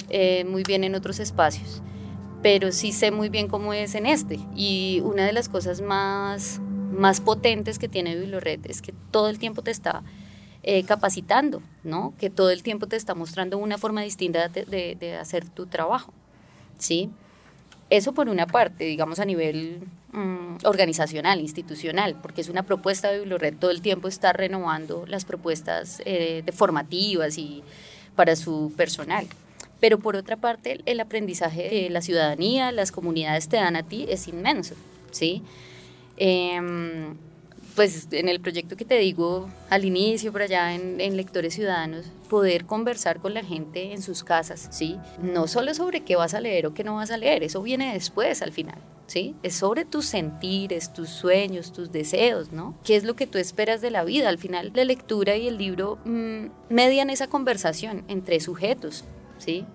eh, 0.08 0.46
muy 0.46 0.64
bien 0.64 0.86
en 0.86 0.96
otros 0.96 1.20
espacios, 1.20 1.82
pero 2.42 2.72
sí 2.72 2.94
sé 2.94 3.12
muy 3.12 3.28
bien 3.28 3.50
cómo 3.50 3.74
es 3.74 3.96
en 3.96 4.06
este. 4.06 4.40
Y 4.56 5.02
una 5.04 5.26
de 5.26 5.34
las 5.34 5.50
cosas 5.50 5.82
más 5.82 6.62
más 6.96 7.20
potentes 7.20 7.80
que 7.80 7.90
tiene 7.90 8.16
Bibliored 8.16 8.62
es 8.64 8.82
que 8.82 8.94
todo 9.12 9.28
el 9.28 9.40
tiempo 9.40 9.62
te 9.62 9.72
está 9.72 10.04
eh, 10.68 10.84
capacitando, 10.84 11.62
¿no? 11.84 12.16
Que 12.18 12.32
todo 12.32 12.50
el 12.50 12.64
tiempo 12.64 12.88
te 12.88 12.96
está 12.96 13.14
mostrando 13.14 13.60
una 13.60 13.78
forma 13.78 14.02
distinta 14.02 14.50
de, 14.50 15.18
hacer 15.22 15.48
tu 15.48 15.68
trabajo, 15.68 16.12
¿sí? 16.80 17.12
Eso 17.92 18.14
por 18.14 18.30
una 18.30 18.48
parte, 18.48 18.84
digamos 18.86 19.20
a 19.20 19.26
nivel 19.26 19.84
mm, 20.12 20.66
organizacional, 20.66 21.40
institucional, 21.40 22.16
porque 22.20 22.42
es 22.42 22.50
una 22.50 22.64
propuesta 22.64 23.12
de 23.12 23.20
Bibliored, 23.20 23.54
todo 23.60 23.70
el 23.70 23.82
tiempo 23.82 24.08
está 24.08 24.34
renovando 24.34 25.06
las 25.06 25.24
propuestas 25.24 26.02
eh, 26.04 26.42
de 26.44 26.52
formativas 26.52 27.38
y 27.38 27.62
para 28.16 28.36
su 28.36 28.74
personal. 28.76 29.28
Pero 29.80 30.00
por 30.00 30.16
otra 30.16 30.36
parte, 30.36 30.82
el 30.88 31.00
aprendizaje 31.00 31.70
de 31.70 31.92
la 31.92 32.02
ciudadanía, 32.02 32.72
las 32.72 32.92
comunidades 32.92 33.50
te 33.50 33.58
dan 33.58 33.76
a 33.76 33.84
ti 33.84 34.08
es 34.10 34.28
inmenso, 34.28 34.74
¿sí? 35.12 35.44
Em, 36.18 37.18
pues 37.76 38.08
en 38.12 38.30
el 38.30 38.40
proyecto 38.40 38.78
que 38.78 38.86
te 38.86 38.98
digo 38.98 39.50
al 39.70 39.86
inicio, 39.86 40.32
por 40.32 40.42
allá 40.42 40.74
en, 40.74 41.18
Lectores 41.18 41.54
Ciudadanos, 41.54 42.06
poder 42.30 42.66
conversar 42.66 43.20
con 43.20 43.34
la 43.34 43.44
gente 43.44 43.94
en 43.94 44.02
sus 44.02 44.24
casas, 44.24 44.68
¿sí? 44.72 44.98
No 45.22 45.48
solo 45.48 45.74
sobre 45.74 46.02
qué 46.02 46.16
vas 46.16 46.34
a 46.34 46.42
leer 46.42 46.68
o 46.68 46.74
qué 46.74 46.84
no 46.84 46.96
vas 46.96 47.12
a 47.12 47.18
leer, 47.18 47.44
eso 47.44 47.62
viene 47.62 47.94
después 47.94 48.42
al 48.42 48.52
final, 48.52 48.78
¿sí? 49.08 49.36
Es 49.44 49.56
sobre 49.56 49.86
tus 49.86 50.06
sentires, 50.06 50.94
tus 50.94 51.10
sueños, 51.10 51.72
tus 51.72 51.92
deseos, 51.92 52.52
¿no? 52.52 52.76
¿Qué 52.84 52.96
es 52.96 53.04
lo 53.04 53.16
que 53.16 53.28
tú 53.28 53.38
esperas 53.38 53.82
de 53.82 53.92
la 53.92 54.04
vida? 54.04 54.30
Al 54.30 54.40
final 54.40 54.72
la 54.74 54.84
lectura 54.84 55.36
y 55.36 55.48
el 55.48 55.58
libro 55.58 56.00
mm, 56.06 56.48
median 56.70 57.10
esa 57.10 57.28
conversación 57.28 58.04
entre 58.08 58.40
sujetos, 58.40 59.04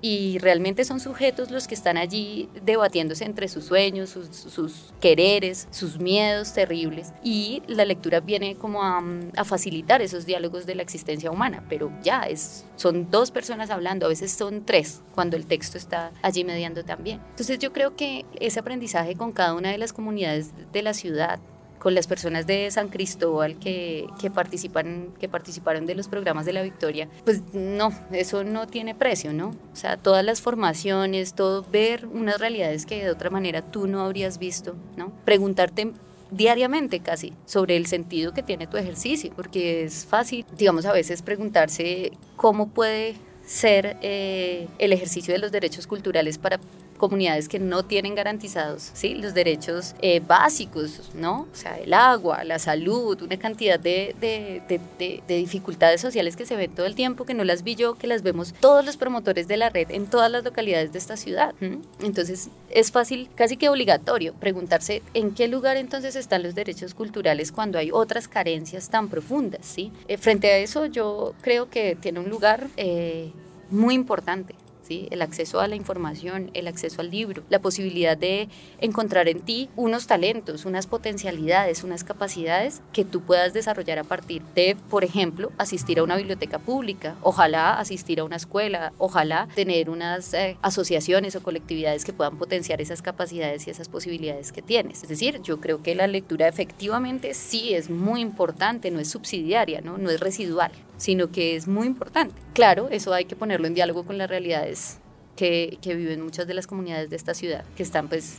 Y 0.00 0.39
realmente 0.39 0.85
son 0.85 1.00
sujetos 1.00 1.50
los 1.50 1.67
que 1.67 1.75
están 1.75 1.97
allí 1.97 2.49
debatiéndose 2.65 3.25
entre 3.25 3.49
sus 3.49 3.65
sueños, 3.65 4.11
sus, 4.11 4.93
quereres, 5.00 5.69
sus 5.71 5.99
miedos 5.99 6.53
terribles. 6.53 7.12
Y 7.23 7.62
la 7.67 7.85
lectura 7.85 8.21
viene 8.21 8.57
como 8.57 8.83
a, 8.83 9.03
facilitar 9.45 10.03
esos 10.03 10.27
diálogos 10.27 10.67
de 10.67 10.75
la 10.75 10.83
existencia 10.83 11.31
humana, 11.31 11.65
pero 11.69 11.91
ya 12.03 12.23
es, 12.23 12.65
son 12.77 13.11
dos 13.11 13.31
personas 13.31 13.71
hablando, 13.71 14.07
a 14.07 14.09
veces 14.09 14.31
son 14.31 14.65
tres, 14.65 15.03
cuando 15.15 15.37
el 15.37 15.47
texto 15.47 15.77
está 15.77 16.12
allí 16.23 16.45
mediando 16.45 16.85
también. 16.85 17.21
Entonces 17.31 17.59
yo 17.59 17.73
creo 17.73 17.97
que 17.97 18.25
ese 18.39 18.61
aprendizaje 18.61 19.17
con 19.17 19.33
cada 19.33 19.55
una 19.55 19.71
de 19.71 19.79
las 19.79 19.93
comunidades 19.93 20.53
de 20.73 20.83
la 20.83 20.95
ciudad, 20.95 21.41
con 21.81 21.95
las 21.95 22.07
personas 22.07 22.47
de 22.47 22.71
San 22.71 22.89
Cristóbal 22.89 23.59
que, 23.59 24.07
que, 24.21 24.31
participan, 24.31 25.15
que 25.19 25.29
participaron 25.29 25.87
de 25.87 25.97
los 25.97 26.07
programas 26.07 26.47
de 26.47 26.53
la 26.53 26.63
Victoria, 26.63 27.09
pues 27.25 27.43
no, 27.53 27.93
eso 28.13 28.45
no 28.45 28.67
tiene 28.67 28.95
precio, 28.95 29.33
¿no? 29.33 29.57
O 29.73 29.77
sea, 29.77 29.97
todas 29.97 30.25
las 30.25 30.41
formaciones, 30.43 31.35
todo, 31.35 31.65
ver 31.73 32.07
unas 32.07 32.39
realidades 32.39 32.87
que 32.87 33.03
de 33.03 33.11
otra 33.11 33.31
manera 33.31 33.63
tú 33.63 33.87
no 33.87 34.03
habrías 34.03 34.39
visto, 34.39 34.77
¿no? 34.97 35.11
Preguntarte 35.25 35.93
diariamente 36.31 37.01
casi 37.01 37.33
sobre 37.47 37.77
el 37.77 37.87
sentido 37.87 38.33
que 38.33 38.43
tiene 38.43 38.67
tu 38.67 38.77
ejercicio, 38.77 39.33
porque 39.35 39.85
es 39.85 40.05
fácil, 40.05 40.45
digamos, 40.57 40.85
a 40.85 40.93
veces 40.93 41.23
preguntarse 41.23 42.13
cómo 42.37 42.69
puede 42.69 43.17
ser 43.45 43.97
eh, 44.03 44.69
el 44.79 44.93
ejercicio 44.93 45.35
de 45.35 45.41
los 45.41 45.51
derechos 45.51 45.87
culturales 45.87 46.39
para 46.39 46.61
comunidades 47.00 47.49
que 47.49 47.59
no 47.59 47.83
tienen 47.83 48.14
garantizados 48.14 48.90
¿sí? 48.92 49.14
los 49.14 49.33
derechos 49.33 49.95
eh, 50.02 50.21
básicos, 50.21 51.11
¿no? 51.14 51.49
O 51.50 51.57
sea, 51.57 51.78
el 51.78 51.95
agua, 51.95 52.45
la 52.45 52.59
salud, 52.59 53.21
una 53.23 53.38
cantidad 53.38 53.80
de, 53.80 54.14
de, 54.21 54.62
de, 54.69 55.23
de, 55.26 55.37
dificultades 55.37 56.02
sociales 56.02 56.37
que 56.37 56.45
se 56.45 56.57
ven 56.57 56.73
todo 56.75 56.85
el 56.85 56.95
tiempo, 56.95 57.25
que 57.25 57.33
no 57.33 57.42
las 57.42 57.62
vi 57.62 57.75
yo, 57.75 57.95
que 57.95 58.07
las 58.07 58.23
vemos 58.23 58.52
todos 58.61 58.85
los 58.85 58.99
promotores 58.99 59.49
de 59.49 59.57
la 59.57 59.71
red 59.71 59.90
en 59.90 60.07
todas 60.07 60.30
las 60.30 60.45
localidades 60.45 60.92
de 60.92 60.99
esta 60.99 61.16
ciudad. 61.16 61.54
Entonces, 62.02 62.50
es 62.69 62.92
fácil, 62.92 63.30
casi 63.35 63.57
que 63.57 63.71
obligatorio, 63.71 64.35
preguntarse 64.35 65.02
en 65.14 65.33
qué 65.35 65.49
lugar 65.49 65.78
entonces 65.78 66.16
están 66.16 66.42
los 66.42 66.54
derechos 66.54 66.92
culturales 66.92 67.50
cuando 67.50 67.78
hay 67.78 67.90
otras 67.90 68.28
carencias 68.28 68.90
tan 68.90 69.09
profundas, 69.09 69.64
¿sí? 69.64 69.90
Eh, 70.07 70.19
frente 70.19 70.50
a 70.52 70.59
eso, 70.59 70.85
yo 70.85 71.35
creo 71.40 71.71
que 71.71 71.97
tiene 71.97 72.21
un 72.21 72.28
lugar 72.28 72.66
eh, 72.76 73.33
muy 73.71 73.95
importante 73.95 74.54
el 74.91 75.23
acceso 75.23 75.61
a 75.61 75.69
la 75.69 75.77
información, 75.77 76.51
el 76.55 76.69
acceso 76.69 77.01
al 77.01 77.11
libro, 77.11 77.43
la 77.49 77.61
posibilidad 77.61 78.17
de 78.17 78.49
encontrar 78.81 79.29
en 79.29 79.41
ti 79.41 79.69
unos 79.77 80.07
talentos, 80.07 80.65
unas 80.65 80.87
potencialidades, 80.87 81.85
unas 81.85 82.05
capacidades 82.05 82.83
que 82.93 83.05
tú 83.05 83.21
puedas 83.21 83.53
desarrollar 83.53 83.99
a 83.99 84.05
partir 84.05 84.43
de, 84.55 84.77
por 84.89 85.05
ejemplo, 85.05 85.53
asistir 85.59 85.99
a 85.99 86.03
una 86.03 86.17
biblioteca 86.17 86.59
pública, 86.59 87.17
ojalá 87.23 87.79
asistir 87.79 88.21
a 88.21 88.25
una 88.25 88.37
escuela, 88.37 88.93
ojalá 88.99 89.49
tener 89.55 89.91
unas 89.91 90.35
eh, 90.35 90.57
asociaciones 90.63 91.37
o 91.37 91.43
colectividades 91.43 92.05
que 92.05 92.13
puedan 92.13 92.39
potenciar 92.39 92.81
esas 92.81 93.03
capacidades 93.03 93.67
y 93.67 93.71
esas 93.71 93.89
posibilidades 93.89 94.53
que 94.53 94.63
tienes. 94.63 95.03
Es 95.03 95.09
decir, 95.09 95.41
yo 95.43 95.61
creo 95.61 95.83
que 95.83 95.95
la 95.95 96.07
lectura 96.07 96.49
efectivamente 96.49 97.35
sí 97.35 97.75
es 97.75 97.91
muy 97.91 98.21
importante, 98.21 98.91
no 98.91 99.01
es 99.01 99.09
subsidiaria, 99.09 99.81
no, 99.81 99.99
no 99.99 100.11
es 100.11 100.21
residual 100.21 100.73
sino 101.00 101.33
que 101.33 101.57
es 101.57 101.66
muy 101.66 101.87
importante. 101.87 102.35
Claro, 102.52 102.88
eso 102.90 103.14
hay 103.14 103.25
que 103.25 103.35
ponerlo 103.35 103.66
en 103.66 103.75
diálogo 103.75 104.04
con 104.04 104.19
las 104.19 104.28
realidades 104.28 104.99
que, 105.35 105.78
que 105.80 105.95
viven 105.95 106.21
muchas 106.21 106.47
de 106.47 106.52
las 106.52 106.66
comunidades 106.66 107.09
de 107.09 107.16
esta 107.16 107.33
ciudad, 107.33 107.64
que 107.75 107.83
están 107.83 108.09
pues 108.09 108.38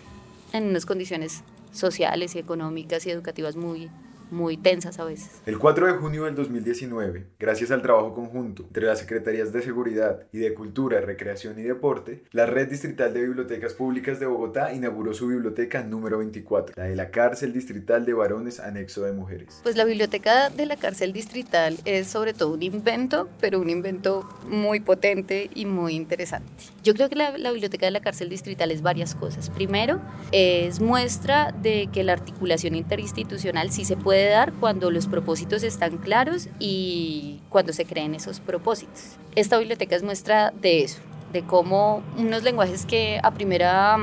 en 0.54 0.66
unas 0.66 0.86
condiciones 0.86 1.44
sociales 1.72 2.36
y 2.36 2.40
económicas 2.40 3.08
y 3.08 3.10
educativas 3.10 3.56
muy, 3.56 3.90
muy 4.32 4.58
tensas 4.58 5.00
a 5.00 5.06
veces. 5.06 5.42
El 5.46 5.60
4 5.60 5.88
de 5.88 5.94
junio 5.94 6.24
del 6.24 6.36
2019, 6.36 7.28
gracias 7.40 7.72
al 7.72 7.82
trabajo 7.82 8.16
conjunto 8.16 8.64
entre 8.64 8.86
las 8.86 9.00
Secretarías 9.00 9.52
de 9.52 9.62
Seguridad 9.62 10.22
y 10.32 10.40
de 10.40 10.54
Cultura, 10.54 11.02
Recreación 11.02 11.60
y 11.60 11.64
Deporte, 11.64 12.24
la 12.32 12.46
Red 12.46 12.70
Distrital 12.70 13.14
de 13.14 13.22
Bibliotecas 13.22 13.74
Públicas 13.74 14.20
de 14.20 14.26
Bogotá 14.26 14.74
inauguró 14.74 15.14
su 15.14 15.28
biblioteca 15.28 15.84
número 15.84 16.20
24, 16.20 16.76
la 16.78 16.86
de 16.86 16.96
la 16.96 17.12
Cárcel 17.12 17.54
Distrital 17.54 18.06
de 18.06 18.14
Varones 18.14 18.60
Anexo 18.60 19.04
de 19.04 19.12
Mujeres. 19.12 19.60
Pues 19.64 19.76
la 19.76 19.86
biblioteca 19.86 20.50
de 20.50 20.66
la 20.66 20.78
Cárcel 20.78 21.14
Distrital 21.14 21.78
es 21.86 22.08
sobre 22.08 22.34
todo 22.34 22.54
un 22.54 22.64
invento, 22.64 23.30
pero 23.40 23.60
un 23.60 23.70
invento 23.70 24.28
muy 24.48 24.80
potente 24.80 25.50
y 25.54 25.66
muy 25.66 25.96
interesante. 25.96 26.50
Yo 26.84 26.94
creo 26.94 27.10
que 27.10 27.16
la, 27.16 27.38
la 27.38 27.52
biblioteca 27.52 27.86
de 27.86 27.92
la 27.92 28.02
Cárcel 28.02 28.30
Distrital 28.30 28.72
es 28.72 28.82
varias 28.82 29.16
cosas. 29.16 29.50
Primero, 29.50 30.02
es 30.32 30.80
muestra 30.80 31.52
de 31.62 31.90
que 31.92 32.04
la 32.04 32.14
articulación 32.14 32.76
interinstitucional 32.76 33.72
sí 33.72 33.86
se 33.86 33.98
puede 33.98 34.21
dar 34.26 34.54
cuando 34.54 34.92
los 34.92 35.08
propósitos 35.08 35.64
están 35.64 35.98
claros 35.98 36.50
y 36.60 37.40
cuando 37.50 37.74
se 37.74 37.86
creen 37.86 38.16
esos 38.16 38.40
propósitos. 38.40 39.18
Esta 39.36 39.58
biblioteca 39.58 39.96
es 39.96 40.04
muestra 40.04 40.52
de 40.62 40.84
eso, 40.84 41.00
de 41.34 41.44
cómo 41.44 42.04
unos 42.18 42.44
lenguajes 42.44 42.86
que 42.86 43.20
a 43.24 43.32
primera, 43.32 43.98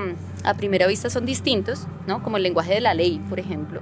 a 0.45 0.55
primera 0.55 0.87
vista 0.87 1.11
son 1.11 1.27
distintos, 1.27 1.87
¿no? 2.07 2.23
como 2.23 2.37
el 2.37 2.43
lenguaje 2.43 2.75
de 2.75 2.81
la 2.81 2.95
ley, 2.95 3.21
por 3.29 3.41
ejemplo, 3.41 3.81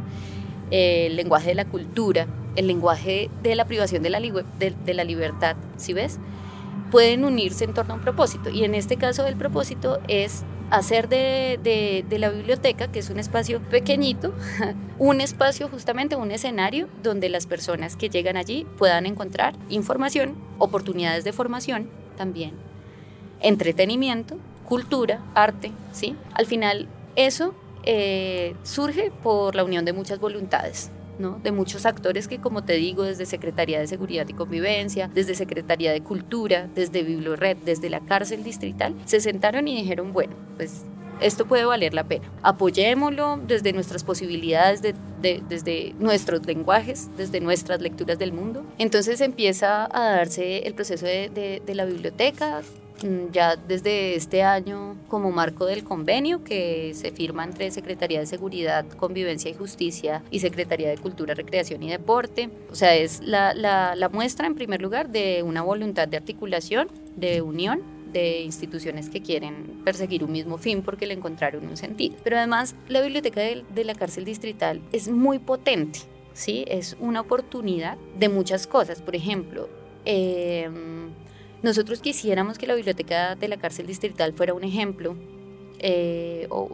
el 0.71 1.17
lenguaje 1.17 1.49
de 1.49 1.55
la 1.55 1.65
cultura, 1.65 2.27
el 2.57 2.67
lenguaje 2.67 3.31
de 3.43 3.55
la 3.55 3.67
privación 3.67 4.03
de 4.03 4.11
la, 4.11 4.21
de, 4.21 4.95
la 4.95 5.05
libertad, 5.05 5.57
¿sí 5.77 5.93
ves? 5.93 6.19
Pueden 6.91 7.25
unirse 7.25 7.65
en 7.65 7.75
torno 7.75 7.95
a 7.95 7.97
un 7.97 8.03
propósito. 8.03 8.51
Y 8.51 8.65
en 8.65 8.75
este 8.75 8.97
caso 8.97 9.27
el 9.27 9.37
propósito 9.37 9.99
es 10.09 10.45
hacer 10.71 11.09
de, 11.09 12.05
la 12.11 12.31
biblioteca, 12.31 12.91
que 12.91 12.99
es 12.99 13.11
un 13.11 13.19
espacio 13.19 13.61
pequeñito, 13.61 14.33
un 14.99 15.21
espacio 15.21 15.69
justamente, 15.69 16.17
un 16.17 16.31
escenario 16.31 16.89
donde 17.03 17.29
las 17.29 17.47
personas 17.47 17.97
que 17.97 18.09
llegan 18.09 18.37
allí 18.37 18.67
puedan 18.79 19.07
encontrar 19.07 19.55
información, 19.69 20.35
oportunidades 20.59 21.25
de 21.25 21.33
formación 21.33 21.91
también, 22.17 22.53
entretenimiento, 23.41 24.39
cultura, 24.65 25.21
arte, 25.35 25.73
¿sí? 25.93 26.17
Al 26.33 26.47
final 26.47 26.89
eso 27.15 27.55
eh, 27.85 28.57
surge 28.63 29.13
por 29.23 29.55
la 29.55 29.65
unión 29.65 29.85
de 29.85 29.93
muchas 29.93 30.19
voluntades 30.19 30.91
de 31.19 31.53
muchos 31.53 31.87
actores 31.87 32.29
que, 32.29 32.39
como 32.39 32.65
te 32.65 32.75
digo, 32.75 33.03
desde 33.03 33.27
Secretaría 33.27 33.79
de 33.79 33.87
Seguridad 33.87 34.29
y 34.29 34.35
Convivencia, 34.35 35.11
desde 35.13 35.35
Secretaría 35.35 35.93
de 35.93 36.03
Cultura, 36.03 36.69
desde 36.75 37.03
Biblored, 37.03 37.57
desde 37.65 37.91
la 37.91 38.01
cárcel 38.01 38.45
distrital, 38.45 38.95
se 39.05 39.21
sentaron 39.21 39.67
y 39.69 39.77
dijeron, 39.77 40.13
bueno, 40.13 40.35
pues 40.57 40.85
esto 41.21 41.47
puede 41.47 41.65
valer 41.65 41.95
la 41.95 42.05
pena. 42.05 42.31
Apoyémoslo 42.43 43.41
desde 43.47 43.73
nuestras 43.73 44.05
posibilidades, 44.05 44.83
desde 44.83 45.95
nuestros 45.99 46.45
lenguajes, 46.47 47.09
desde 47.17 47.41
nuestras 47.41 47.81
lecturas 47.81 48.19
del 48.19 48.33
mundo. 48.33 48.67
Entonces 48.79 49.21
empieza 49.23 49.89
a 49.91 50.17
darse 50.17 50.59
el 50.67 50.75
proceso 50.75 51.07
de, 51.07 51.63
de 51.65 51.75
la 51.75 51.87
biblioteca, 51.87 52.63
ya 53.33 53.57
desde 53.57 54.15
este 54.15 54.43
año 54.43 54.97
como 55.09 55.31
marco 55.31 55.67
del 55.67 55.85
convenio 55.85 56.43
que 56.45 56.93
se 56.95 57.13
firma 57.13 57.45
entre 57.45 57.71
Secretaría 57.71 58.21
de 58.21 58.27
Seguridad, 58.27 58.87
Convivencia 58.87 59.51
y 59.51 59.55
Justicia 59.55 60.23
y 60.31 60.41
Secretaría 60.41 60.89
de 60.89 60.99
Cultura, 60.99 61.35
Recreación 61.35 61.83
y 61.83 61.91
Deporte. 61.91 62.51
O 62.71 62.75
sea, 62.75 62.95
es 62.95 63.21
la, 63.23 63.55
la, 63.55 63.95
la 63.95 64.09
muestra 64.09 64.47
en 64.47 64.55
primer 64.55 64.81
lugar 64.81 65.11
de 65.11 65.43
una 65.43 65.63
voluntad 65.63 66.09
de 66.09 66.17
articulación, 66.17 66.89
de 67.17 67.43
unión 67.43 67.83
de 68.13 68.41
instituciones 68.41 69.11
que 69.11 69.21
quieren 69.21 69.83
perseguir 69.85 70.25
un 70.25 70.33
mismo 70.33 70.57
fin 70.57 70.83
porque 70.83 71.07
le 71.07 71.15
encontraron 71.15 71.67
un 71.67 71.77
sentido. 71.77 72.17
Pero 72.25 72.39
además 72.39 72.75
la 72.89 73.03
biblioteca 73.03 73.41
de, 73.41 73.65
de 73.75 73.85
la 73.85 73.95
cárcel 73.95 74.25
distrital 74.25 74.81
es 74.93 75.09
muy 75.09 75.39
potente, 75.39 75.99
¿sí? 76.33 76.65
Es 76.67 76.97
una 76.99 77.21
oportunidad 77.21 77.99
de 78.19 78.29
muchas 78.31 78.67
cosas. 78.67 79.03
Por 79.03 79.17
ejemplo, 79.17 79.69
eh, 80.07 80.71
nosotros 81.67 82.01
quisiéramos 82.01 82.59
que 82.59 82.69
la 82.69 82.77
biblioteca 82.77 83.35
de 83.35 83.49
la 83.49 83.57
cárcel 83.57 83.89
distrital 83.89 84.33
fuera 84.33 84.55
un 84.55 84.63
ejemplo 84.63 85.17
eh, 85.81 86.47
o, 86.49 86.71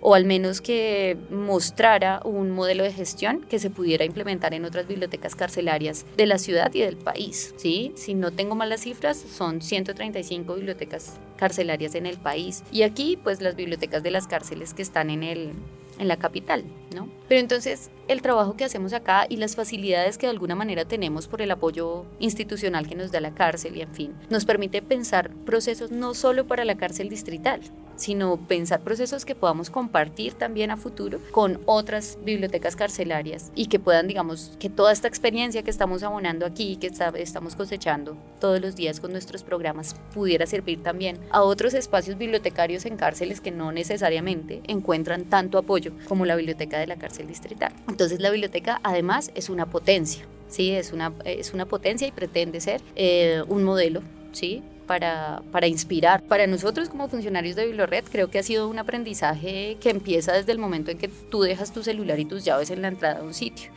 o, 0.00 0.14
al 0.14 0.24
menos 0.24 0.62
que 0.62 1.18
mostrara 1.30 2.22
un 2.24 2.50
modelo 2.52 2.84
de 2.84 2.92
gestión 2.92 3.42
que 3.42 3.58
se 3.58 3.68
pudiera 3.68 4.06
implementar 4.06 4.54
en 4.54 4.64
otras 4.64 4.88
bibliotecas 4.88 5.36
carcelarias 5.36 6.06
de 6.16 6.24
la 6.24 6.38
ciudad 6.38 6.72
y 6.72 6.80
del 6.80 6.96
país. 6.96 7.54
¿sí? 7.58 7.92
Si 7.94 8.14
no 8.14 8.30
tengo 8.30 8.54
malas 8.54 8.80
cifras, 8.80 9.18
son 9.18 9.60
135 9.60 10.54
bibliotecas 10.54 11.20
carcelarias 11.36 11.94
en 11.94 12.06
el 12.06 12.16
país 12.16 12.64
y 12.72 12.82
aquí 12.82 13.18
pues 13.22 13.42
las 13.42 13.56
bibliotecas 13.56 14.02
de 14.02 14.10
las 14.10 14.26
cárceles 14.26 14.72
que 14.72 14.80
están 14.80 15.10
en 15.10 15.22
el 15.22 15.52
en 15.98 16.08
la 16.08 16.16
capital, 16.16 16.64
¿no? 16.94 17.08
Pero 17.28 17.40
entonces 17.40 17.90
el 18.12 18.22
trabajo 18.22 18.56
que 18.56 18.64
hacemos 18.64 18.92
acá 18.92 19.26
y 19.28 19.36
las 19.36 19.56
facilidades 19.56 20.18
que 20.18 20.26
de 20.26 20.32
alguna 20.32 20.54
manera 20.54 20.84
tenemos 20.84 21.26
por 21.26 21.42
el 21.42 21.50
apoyo 21.50 22.04
institucional 22.18 22.86
que 22.86 22.94
nos 22.94 23.10
da 23.10 23.20
la 23.20 23.34
cárcel 23.34 23.76
y 23.76 23.80
en 23.80 23.94
fin, 23.94 24.14
nos 24.30 24.44
permite 24.44 24.82
pensar 24.82 25.30
procesos 25.44 25.90
no 25.90 26.14
solo 26.14 26.46
para 26.46 26.64
la 26.64 26.76
cárcel 26.76 27.08
distrital, 27.08 27.60
sino 28.02 28.36
pensar 28.36 28.80
procesos 28.80 29.24
que 29.24 29.34
podamos 29.34 29.70
compartir 29.70 30.34
también 30.34 30.70
a 30.70 30.76
futuro 30.76 31.20
con 31.30 31.60
otras 31.66 32.18
bibliotecas 32.24 32.74
carcelarias 32.74 33.52
y 33.54 33.66
que 33.66 33.78
puedan, 33.78 34.08
digamos, 34.08 34.56
que 34.58 34.68
toda 34.68 34.92
esta 34.92 35.08
experiencia 35.08 35.62
que 35.62 35.70
estamos 35.70 36.02
abonando 36.02 36.44
aquí, 36.44 36.76
que 36.76 36.90
estamos 37.16 37.54
cosechando 37.54 38.16
todos 38.40 38.60
los 38.60 38.74
días 38.74 38.98
con 38.98 39.12
nuestros 39.12 39.44
programas, 39.44 39.94
pudiera 40.14 40.46
servir 40.46 40.82
también 40.82 41.18
a 41.30 41.42
otros 41.42 41.74
espacios 41.74 42.18
bibliotecarios 42.18 42.86
en 42.86 42.96
cárceles 42.96 43.40
que 43.40 43.52
no 43.52 43.70
necesariamente 43.70 44.62
encuentran 44.66 45.24
tanto 45.24 45.58
apoyo 45.58 45.92
como 46.08 46.26
la 46.26 46.36
biblioteca 46.36 46.78
de 46.78 46.86
la 46.88 46.96
cárcel 46.96 47.28
distrital. 47.28 47.72
Entonces 47.88 48.01
la 48.10 48.30
biblioteca 48.30 48.80
además 48.82 49.30
es 49.34 49.48
una 49.48 49.66
potencia, 49.66 50.24
¿sí? 50.48 50.72
Es 50.72 50.92
una, 50.92 51.12
es 51.24 51.54
una 51.54 51.66
potencia 51.66 52.06
y 52.06 52.12
pretende 52.12 52.60
ser 52.60 52.80
eh, 52.96 53.42
un 53.48 53.64
modelo, 53.64 54.02
¿sí? 54.32 54.62
para, 54.86 55.42
para 55.52 55.66
inspirar. 55.66 56.22
Para 56.24 56.46
nosotros 56.46 56.88
como 56.88 57.08
funcionarios 57.08 57.56
de 57.56 57.66
Biblored 57.66 58.04
creo 58.10 58.28
que 58.28 58.38
ha 58.38 58.42
sido 58.42 58.68
un 58.68 58.78
aprendizaje 58.78 59.76
que 59.80 59.90
empieza 59.90 60.32
desde 60.32 60.52
el 60.52 60.58
momento 60.58 60.90
en 60.90 60.98
que 60.98 61.08
tú 61.08 61.42
dejas 61.42 61.72
tu 61.72 61.82
celular 61.82 62.18
y 62.20 62.24
tus 62.24 62.44
llaves 62.44 62.70
en 62.70 62.82
la 62.82 62.88
entrada 62.88 63.20
de 63.20 63.26
un 63.26 63.34
sitio 63.34 63.70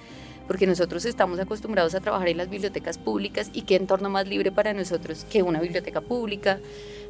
porque 0.47 0.67
nosotros 0.67 1.05
estamos 1.05 1.39
acostumbrados 1.39 1.95
a 1.95 2.01
trabajar 2.01 2.27
en 2.27 2.37
las 2.37 2.49
bibliotecas 2.49 2.97
públicas 2.97 3.49
y 3.53 3.63
qué 3.63 3.75
entorno 3.75 4.09
más 4.09 4.27
libre 4.27 4.51
para 4.51 4.73
nosotros 4.73 5.25
que 5.29 5.41
una 5.41 5.59
biblioteca 5.59 6.01
pública, 6.01 6.59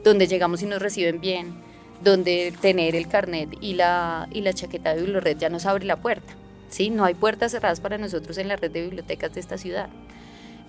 donde 0.04 0.28
llegamos 0.28 0.62
y 0.62 0.68
nos 0.68 0.82
reciben 0.82 1.20
bien, 1.20 1.54
donde 2.02 2.54
tener 2.62 2.96
el 2.96 3.08
carnet 3.08 3.50
y 3.60 3.74
la, 3.74 4.30
y 4.32 4.42
la 4.42 4.54
chaqueta 4.54 4.96
de 4.96 5.02
Biblored 5.02 5.38
ya 5.38 5.50
nos 5.50 5.66
abre 5.66 5.86
la 5.86 5.98
puerta. 5.98 6.34
¿Sí? 6.70 6.90
No 6.90 7.06
hay 7.06 7.14
puertas 7.14 7.52
cerradas 7.52 7.80
para 7.80 7.98
nosotros 7.98 8.38
en 8.38 8.48
la 8.48 8.56
red 8.56 8.72
de 8.72 8.84
bibliotecas 8.84 9.34
de 9.34 9.40
esta 9.40 9.58
ciudad, 9.58 9.90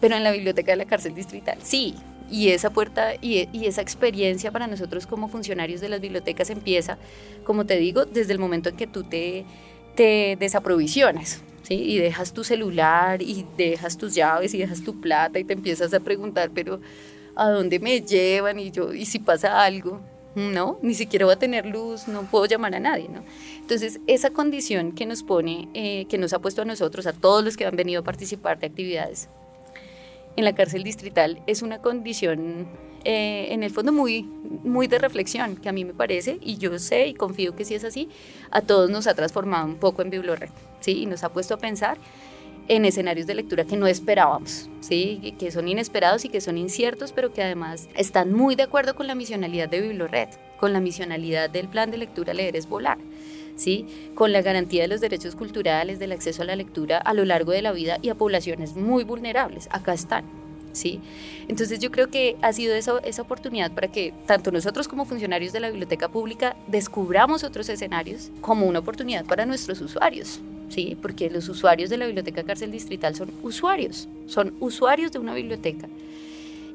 pero 0.00 0.16
en 0.16 0.24
la 0.24 0.32
biblioteca 0.32 0.72
de 0.72 0.76
la 0.76 0.84
cárcel 0.84 1.14
distrital 1.14 1.58
sí, 1.62 1.94
y 2.30 2.48
esa 2.48 2.70
puerta 2.70 3.14
y, 3.20 3.48
esa 3.66 3.82
experiencia 3.82 4.50
para 4.50 4.66
nosotros 4.66 5.06
como 5.06 5.28
funcionarios 5.28 5.80
de 5.80 5.88
las 5.88 6.00
bibliotecas 6.00 6.50
empieza, 6.50 6.98
como 7.44 7.66
te 7.66 7.76
digo, 7.76 8.04
desde 8.04 8.32
el 8.32 8.38
momento 8.38 8.68
en 8.68 8.76
que 8.76 8.86
tú 8.86 9.04
te, 9.04 9.44
te 9.94 10.36
desaprovisionas. 10.38 11.42
¿Sí? 11.62 11.74
Y 11.74 11.98
dejas 11.98 12.32
tu 12.32 12.44
celular 12.44 13.22
y 13.22 13.44
dejas 13.56 13.98
tus 13.98 14.14
llaves 14.14 14.54
y 14.54 14.58
dejas 14.58 14.84
tu 14.84 15.00
plata 15.00 15.40
y 15.40 15.44
te 15.44 15.52
empiezas 15.52 15.92
a 15.94 15.98
preguntar, 15.98 16.52
pero 16.54 16.80
¿a 17.34 17.48
dónde 17.48 17.80
me 17.80 18.02
llevan? 18.02 18.60
Y 18.60 18.70
yo, 18.70 18.94
¿y 18.94 19.04
si 19.04 19.18
pasa 19.18 19.64
algo? 19.64 20.00
¿No? 20.37 20.78
Ni 20.83 20.95
siquiera 20.95 21.25
voy 21.25 21.33
a 21.33 21.38
tener 21.38 21.64
luz, 21.64 22.09
no 22.09 22.23
puedo 22.25 22.45
llamar 22.45 22.75
a 22.75 22.81
nadie, 22.81 23.09
¿no? 23.09 23.25
Entonces, 23.59 24.00
esa 24.07 24.31
condición 24.31 24.93
que 24.93 25.07
nos 25.07 25.23
pone, 25.23 25.69
eh, 25.73 26.05
que 26.11 26.19
nos 26.19 26.35
ha 26.35 26.38
puesto 26.40 26.61
a 26.62 26.64
nosotros, 26.66 27.07
a 27.07 27.14
todos 27.14 27.43
los 27.43 27.57
que 27.57 27.64
han 27.64 27.75
venido 27.75 28.02
a 28.02 28.05
participar 28.05 28.59
de 28.61 28.66
actividades 28.66 29.31
en 30.37 30.45
la 30.45 30.55
cárcel 30.55 30.85
distrital, 30.85 31.43
es 31.47 31.62
una 31.62 31.81
condición 31.81 32.69
eh, 33.05 33.49
en 33.50 33.62
el 33.62 33.71
fondo 33.71 33.93
muy, 33.93 34.25
muy 34.62 34.88
de 34.88 34.99
reflexión, 34.99 35.57
que 35.57 35.71
a 35.71 35.73
mí 35.73 35.87
me 35.87 35.95
parece, 35.95 36.38
y 36.43 36.59
yo 36.59 36.78
sé 36.78 37.07
y 37.07 37.14
confío 37.14 37.57
que 37.57 37.64
si 37.64 37.75
es 37.75 37.85
así, 37.85 38.11
a 38.50 38.61
todos 38.61 38.90
nos 38.90 39.07
ha 39.07 39.14
transformado 39.14 39.64
un 39.64 39.76
poco 39.76 40.02
en 40.02 40.11
Biblored, 40.11 40.50
¿sí? 40.81 41.02
Y 41.02 41.07
nos 41.07 41.25
ha 41.25 41.31
puesto 41.31 41.55
a 41.55 41.57
pensar 41.57 41.97
en 42.68 42.85
escenarios 42.85 43.26
de 43.26 43.35
lectura 43.35 43.64
que 43.64 43.76
no 43.76 43.87
esperábamos, 43.87 44.68
¿sí? 44.80 45.35
que 45.38 45.50
son 45.50 45.68
inesperados 45.68 46.25
y 46.25 46.28
que 46.28 46.40
son 46.40 46.58
inciertos, 46.58 47.12
pero 47.12 47.32
que 47.32 47.42
además 47.42 47.88
están 47.96 48.32
muy 48.32 48.56
de 48.56 48.64
acuerdo 48.64 48.94
con 48.96 49.06
la 49.06 49.14
misionalidad 49.14 49.68
de 49.68 49.80
Biblored, 49.80 50.28
con 50.58 50.73
la 50.73 50.80
misionalidad 50.80 51.50
del 51.50 51.68
plan 51.68 51.90
de 51.90 51.99
lectura 51.99 52.35
Leer 52.35 52.56
es 52.56 52.68
Volar. 52.68 52.99
¿Sí? 53.56 53.87
con 54.14 54.32
la 54.32 54.42
garantía 54.42 54.82
de 54.82 54.88
los 54.88 55.00
derechos 55.00 55.35
culturales, 55.35 55.99
del 55.99 56.12
acceso 56.12 56.42
a 56.42 56.44
la 56.44 56.56
lectura 56.56 56.99
a 56.99 57.14
lo 57.14 57.25
largo 57.25 57.52
de 57.52 57.62
la 57.62 57.73
vida 57.73 57.96
y 58.02 58.11
a 58.11 58.14
poblaciones 58.14 58.76
muy 58.76 59.02
vulnerables. 59.02 59.66
Acá 59.73 59.94
están. 59.94 60.45
Entonces 61.49 61.78
yo 61.78 61.90
creo 61.90 62.11
que 62.11 62.37
ha 62.42 62.52
sido 62.52 62.75
esa, 62.75 62.99
esa 62.99 63.23
oportunidad 63.23 63.73
para 63.73 63.88
que 63.88 64.12
tanto 64.26 64.50
nosotros 64.50 64.88
como 64.88 65.04
funcionarios 65.04 65.52
de 65.52 65.61
la 65.61 65.71
biblioteca 65.71 66.09
pública 66.09 66.56
descubramos 66.66 67.45
otros 67.45 67.68
escenarios 67.68 68.30
como 68.40 68.66
una 68.66 68.80
oportunidad 68.80 69.25
para 69.25 69.47
nuestros 69.47 69.80
usuarios. 69.80 70.40
¿sí? 70.68 70.97
porque 71.00 71.30
los 71.30 71.49
usuarios 71.49 71.90
de 71.90 71.97
la 71.97 72.06
biblioteca 72.06 72.42
cárcel 72.42 72.73
distrital 72.73 73.14
son 73.14 73.30
usuarios, 73.42 74.09
son 74.26 74.54
usuarios 74.61 75.12
de 75.12 75.18
una 75.18 75.35
biblioteca. 75.35 75.88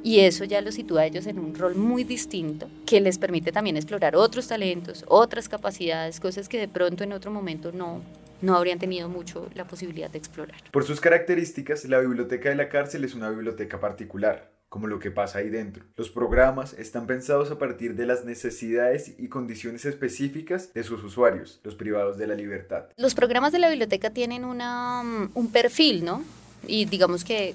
Y 0.04 0.22
eso 0.22 0.46
ya 0.46 0.62
los 0.62 0.76
sitúa 0.76 1.02
a 1.02 1.06
ellos 1.06 1.28
en 1.28 1.38
un 1.38 1.54
rol 1.54 1.76
muy 1.76 2.04
distinto, 2.04 2.68
que 2.88 3.00
les 3.02 3.20
permite 3.20 3.52
también 3.52 3.78
explorar 3.78 4.16
otros 4.16 4.48
talentos, 4.48 5.06
otras 5.08 5.48
capacidades, 5.48 6.20
cosas 6.20 6.50
que 6.50 6.58
de 6.58 6.68
pronto 6.68 7.04
en 7.04 7.14
otro 7.14 7.32
momento 7.32 7.72
no, 7.72 8.02
no 8.42 8.56
habrían 8.56 8.80
tenido 8.80 9.10
mucho 9.10 9.50
la 9.56 9.66
posibilidad 9.66 10.10
de 10.10 10.18
explorar. 10.18 10.62
Por 10.72 10.84
sus 10.84 11.00
características, 11.02 11.86
la 11.86 12.00
biblioteca 12.00 12.50
de 12.50 12.56
la 12.56 12.70
cárcel 12.70 13.04
es 13.04 13.14
una 13.14 13.30
biblioteca 13.30 13.80
particular 13.80 14.52
como 14.72 14.88
lo 14.88 15.00
que 15.00 15.12
pasa 15.12 15.40
ahí 15.40 15.50
dentro. 15.50 15.84
Los 15.98 16.10
programas 16.10 16.72
están 16.72 17.06
pensados 17.06 17.52
a 17.52 17.60
partir 17.60 17.94
de 17.96 18.06
las 18.06 18.24
necesidades 18.24 19.14
y 19.20 19.28
condiciones 19.28 19.84
específicas 19.84 20.74
de 20.74 20.86
sus 20.86 21.04
usuarios, 21.04 21.60
los 21.66 21.76
privados 21.76 22.18
de 22.18 22.26
la 22.26 22.36
libertad. 22.36 22.86
Los 22.96 23.14
programas 23.14 23.52
de 23.52 23.60
la 23.60 23.68
biblioteca 23.68 24.12
tienen 24.12 24.46
una, 24.46 25.02
un 25.34 25.52
perfil, 25.52 26.06
¿no? 26.06 26.24
Y 26.66 26.86
digamos 26.86 27.26
que 27.26 27.54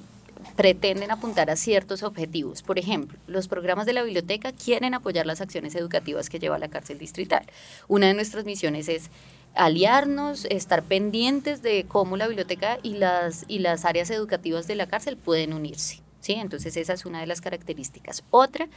pretenden 0.57 1.11
apuntar 1.11 1.49
a 1.49 1.57
ciertos 1.57 2.02
objetivos. 2.02 2.62
Por 2.62 2.78
ejemplo, 2.78 3.19
los 3.26 3.49
programas 3.49 3.87
de 3.87 3.95
la 3.95 4.02
biblioteca 4.02 4.52
quieren 4.52 4.93
apoyar 4.93 5.25
las 5.25 5.40
acciones 5.40 5.75
educativas 5.75 6.28
que 6.28 6.38
lleva 6.38 6.59
la 6.59 6.69
cárcel 6.69 6.99
distrital. 6.99 7.47
Una 7.88 8.09
de 8.09 8.14
nuestras 8.14 8.45
misiones 8.45 8.88
es 8.88 9.11
aliarnos, 9.57 10.45
estar 10.47 10.83
pendientes 10.83 11.63
de 11.63 11.85
cómo 11.89 12.17
la 12.17 12.29
biblioteca 12.29 12.79
y 12.83 12.95
las, 12.95 13.45
y 13.49 13.59
las 13.59 13.85
áreas 13.85 14.11
educativas 14.11 14.67
de 14.67 14.77
la 14.77 14.87
cárcel 14.87 15.17
pueden 15.17 15.53
unirse. 15.53 16.03
Entonces 16.35 16.77
esa 16.77 16.93
es 16.93 17.07
una 17.07 17.21
de 17.21 17.27
las 17.27 17.41
características. 17.41 18.25
Otra 18.31 18.69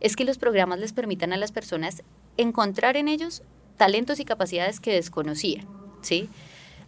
es 0.00 0.16
que 0.16 0.24
los 0.24 0.38
programas 0.38 0.78
les 0.78 0.92
permitan 0.92 1.32
a 1.32 1.36
las 1.36 1.52
personas 1.52 2.02
encontrar 2.36 2.96
en 2.96 3.08
ellos 3.08 3.42
talentos 3.76 4.20
y 4.20 4.24
capacidades 4.24 4.80
que 4.80 4.92
desconocían, 4.92 5.66
¿sí? 6.02 6.28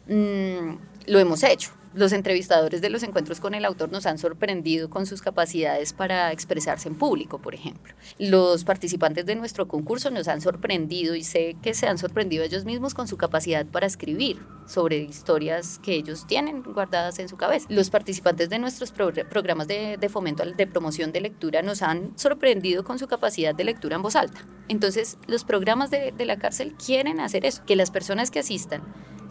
Mm, 0.06 0.76
lo 1.06 1.18
hemos 1.18 1.42
hecho 1.42 1.70
los 1.94 2.12
entrevistadores 2.12 2.80
de 2.80 2.90
los 2.90 3.02
encuentros 3.02 3.40
con 3.40 3.54
el 3.54 3.64
autor 3.64 3.90
nos 3.90 4.06
han 4.06 4.18
sorprendido 4.18 4.90
con 4.90 5.06
sus 5.06 5.22
capacidades 5.22 5.92
para 5.92 6.32
expresarse 6.32 6.88
en 6.88 6.94
público, 6.94 7.40
por 7.40 7.54
ejemplo. 7.54 7.94
Los 8.18 8.64
participantes 8.64 9.26
de 9.26 9.36
nuestro 9.36 9.68
concurso 9.68 10.10
nos 10.10 10.28
han 10.28 10.40
sorprendido 10.40 11.14
y 11.14 11.24
sé 11.24 11.56
que 11.62 11.74
se 11.74 11.86
han 11.86 11.98
sorprendido 11.98 12.44
ellos 12.44 12.64
mismos 12.64 12.94
con 12.94 13.08
su 13.08 13.16
capacidad 13.16 13.66
para 13.66 13.86
escribir 13.86 14.40
sobre 14.66 14.98
historias 14.98 15.78
que 15.82 15.94
ellos 15.94 16.26
tienen 16.26 16.62
guardadas 16.62 17.18
en 17.18 17.28
su 17.28 17.36
cabeza. 17.36 17.66
Los 17.68 17.90
participantes 17.90 18.48
de 18.48 18.58
nuestros 18.58 18.92
programas 18.92 19.68
de, 19.68 20.08
fomento, 20.10 20.44
de 20.44 20.66
promoción 20.66 21.12
de 21.12 21.20
lectura 21.20 21.62
nos 21.62 21.82
han 21.82 22.16
sorprendido 22.18 22.84
con 22.84 22.98
su 22.98 23.06
capacidad 23.06 23.54
de 23.54 23.64
lectura 23.64 23.96
en 23.96 24.02
voz 24.02 24.16
alta. 24.16 24.46
Entonces, 24.68 25.18
los 25.26 25.44
programas 25.44 25.90
de, 25.90 26.12
la 26.24 26.38
cárcel 26.38 26.74
quieren 26.74 27.20
hacer 27.20 27.44
eso, 27.44 27.64
que 27.66 27.76
las 27.76 27.90
personas 27.90 28.30
que 28.30 28.38
asistan 28.38 28.82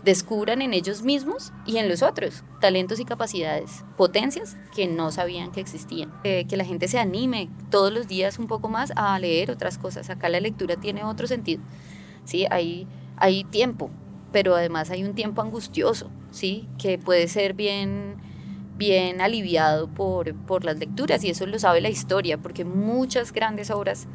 descubran 0.04 0.62
en 0.62 0.74
ellos 0.74 1.04
mismos 1.04 1.54
y 1.66 1.78
en 1.78 1.88
los 1.88 2.02
otros 2.02 2.44
talentos 2.60 3.00
y 3.00 3.06
capacidades, 3.06 3.84
potencias 3.98 4.58
que 4.76 4.88
no 4.88 5.12
sabían 5.12 5.52
que 5.52 5.62
existían. 5.62 6.12
que 6.24 6.58
la 6.58 6.66
gente 6.66 6.88
se 6.88 7.00
anime 7.00 7.50
todos 7.70 7.92
los 7.92 8.08
días 8.08 8.40
un 8.40 8.48
poco 8.48 8.70
más 8.70 8.92
a 8.96 9.18
leer 9.20 9.52
otras 9.52 9.78
cosas. 9.78 10.10
Acá 10.10 10.30
la 10.30 10.40
lectura 10.40 10.76
tiene 10.76 11.04
otro 11.04 11.28
sentido. 11.28 11.62
¿sí? 12.26 12.46
Hay, 12.50 12.88
hay 13.18 13.44
tiempo, 13.44 13.90
pero 14.32 14.56
además 14.56 14.90
hay 14.90 15.04
un 15.04 15.14
tiempo 15.14 15.42
angustioso, 15.42 16.10
¿sí? 16.32 16.68
que 16.78 16.98
puede 16.98 17.28
ser 17.28 17.54
bien, 17.54 18.16
bien 18.78 19.22
aliviado 19.22 19.88
por, 19.88 20.34
por 20.34 20.66
las 20.66 20.78
lecturas 20.78 21.24
y 21.24 21.30
eso 21.30 21.46
lo 21.46 21.60
sabe 21.60 21.82
la 21.82 21.90
historia, 21.90 22.38
porque 22.38 22.66
muchas 22.66 23.34
grandes 23.34 23.70
obras 23.72 24.08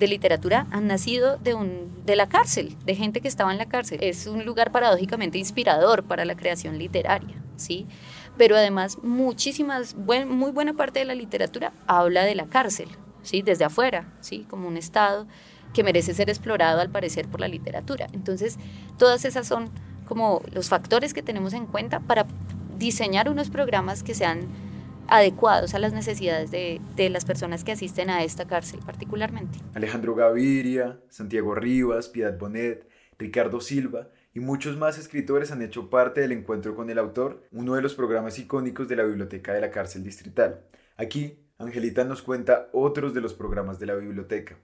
de 0.00 0.08
literatura 0.08 0.66
han 0.70 0.88
nacido 0.88 1.36
de, 1.36 1.54
un, 1.54 2.02
de 2.06 2.16
la 2.16 2.28
cárcel, 2.28 2.74
de 2.84 2.96
gente 2.96 3.20
que 3.20 3.28
estaba 3.28 3.52
en 3.52 3.58
la 3.58 3.66
cárcel. 3.66 3.98
Es 4.02 4.26
un 4.26 4.44
lugar 4.44 4.72
paradójicamente 4.72 5.38
inspirador 5.38 6.02
para 6.02 6.24
la 6.24 6.34
creación 6.34 6.78
literaria, 6.78 7.36
¿sí? 7.56 7.86
Pero 8.36 8.56
además 8.56 8.98
muchísimas, 9.02 9.94
muy 9.94 10.50
buena 10.50 10.72
parte 10.72 11.00
de 11.00 11.04
la 11.04 11.14
literatura 11.14 11.72
habla 11.86 12.24
de 12.24 12.34
la 12.34 12.46
cárcel, 12.46 12.88
¿sí? 13.22 13.42
Desde 13.42 13.64
afuera, 13.64 14.08
¿sí? 14.20 14.46
Como 14.48 14.66
un 14.66 14.78
estado 14.78 15.26
que 15.74 15.84
merece 15.84 16.14
ser 16.14 16.30
explorado 16.30 16.80
al 16.80 16.88
parecer 16.88 17.28
por 17.28 17.40
la 17.40 17.46
literatura. 17.46 18.08
Entonces, 18.12 18.58
todas 18.98 19.26
esas 19.26 19.46
son 19.46 19.70
como 20.06 20.40
los 20.50 20.70
factores 20.70 21.12
que 21.12 21.22
tenemos 21.22 21.52
en 21.52 21.66
cuenta 21.66 22.00
para 22.00 22.26
diseñar 22.78 23.28
unos 23.28 23.50
programas 23.50 24.02
que 24.02 24.14
sean 24.14 24.48
adecuados 25.10 25.74
a 25.74 25.78
las 25.78 25.92
necesidades 25.92 26.50
de, 26.50 26.80
de, 26.96 27.10
las 27.10 27.24
personas 27.24 27.64
que 27.64 27.72
asisten 27.72 28.08
a 28.08 28.24
esta 28.24 28.46
cárcel 28.46 28.80
particularmente. 28.86 29.58
Alejandro 29.74 30.14
Gaviria, 30.14 31.00
Santiago 31.08 31.54
Rivas, 31.54 32.08
Piedad 32.08 32.38
Bonet, 32.38 32.88
Ricardo 33.18 33.60
Silva 33.60 34.08
y 34.32 34.40
muchos 34.40 34.76
más 34.76 34.98
escritores 34.98 35.50
han 35.50 35.62
hecho 35.62 35.90
parte 35.90 36.20
del 36.20 36.32
encuentro 36.32 36.74
con 36.74 36.88
el 36.88 36.98
autor, 36.98 37.42
uno 37.52 37.74
de 37.74 37.82
los 37.82 37.94
programas 37.94 38.38
icónicos 38.38 38.88
de 38.88 38.96
la 38.96 39.04
biblioteca 39.04 39.52
de 39.52 39.60
la 39.60 39.70
cárcel 39.70 40.04
distrital. 40.04 40.62
Aquí, 40.96 41.38
Angelita 41.58 42.04
nos 42.04 42.22
cuenta 42.22 42.68
otros 42.72 43.12
de 43.12 43.20
los 43.20 43.34
programas 43.34 43.78
de 43.78 43.86
la 43.86 43.94
biblioteca. 43.94 44.56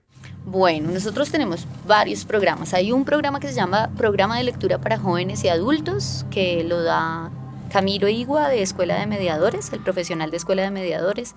Bueno, 0.45 0.91
nosotros 0.91 1.29
tenemos 1.29 1.67
varios 1.85 2.25
programas. 2.25 2.73
Hay 2.73 2.91
un 2.91 3.05
programa 3.05 3.39
que 3.39 3.49
se 3.49 3.53
llama 3.53 3.91
Programa 3.97 4.37
de 4.37 4.45
Lectura 4.45 4.79
para 4.79 4.97
Jóvenes 4.97 5.43
y 5.43 5.49
Adultos, 5.49 6.25
que 6.31 6.63
lo 6.63 6.81
da 6.81 7.29
Camilo 7.69 8.07
Igua 8.07 8.49
de 8.49 8.61
Escuela 8.61 8.99
de 8.99 9.07
Mediadores, 9.07 9.71
el 9.73 9.81
profesional 9.81 10.31
de 10.31 10.37
Escuela 10.37 10.63
de 10.63 10.71
Mediadores. 10.71 11.35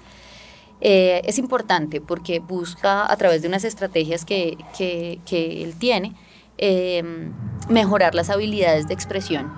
Eh, 0.81 1.21
es 1.25 1.38
importante 1.38 2.01
porque 2.01 2.40
busca 2.40 3.11
a 3.11 3.16
través 3.16 3.43
de 3.43 3.49
unas 3.49 3.64
estrategias 3.64 4.25
que, 4.25 4.57
él 5.31 5.75
tiene 5.79 6.14
em, 6.59 7.33
mejorar 7.69 8.14
las 8.14 8.31
habilidades 8.31 8.88
de 8.88 8.95
expresión 8.95 9.53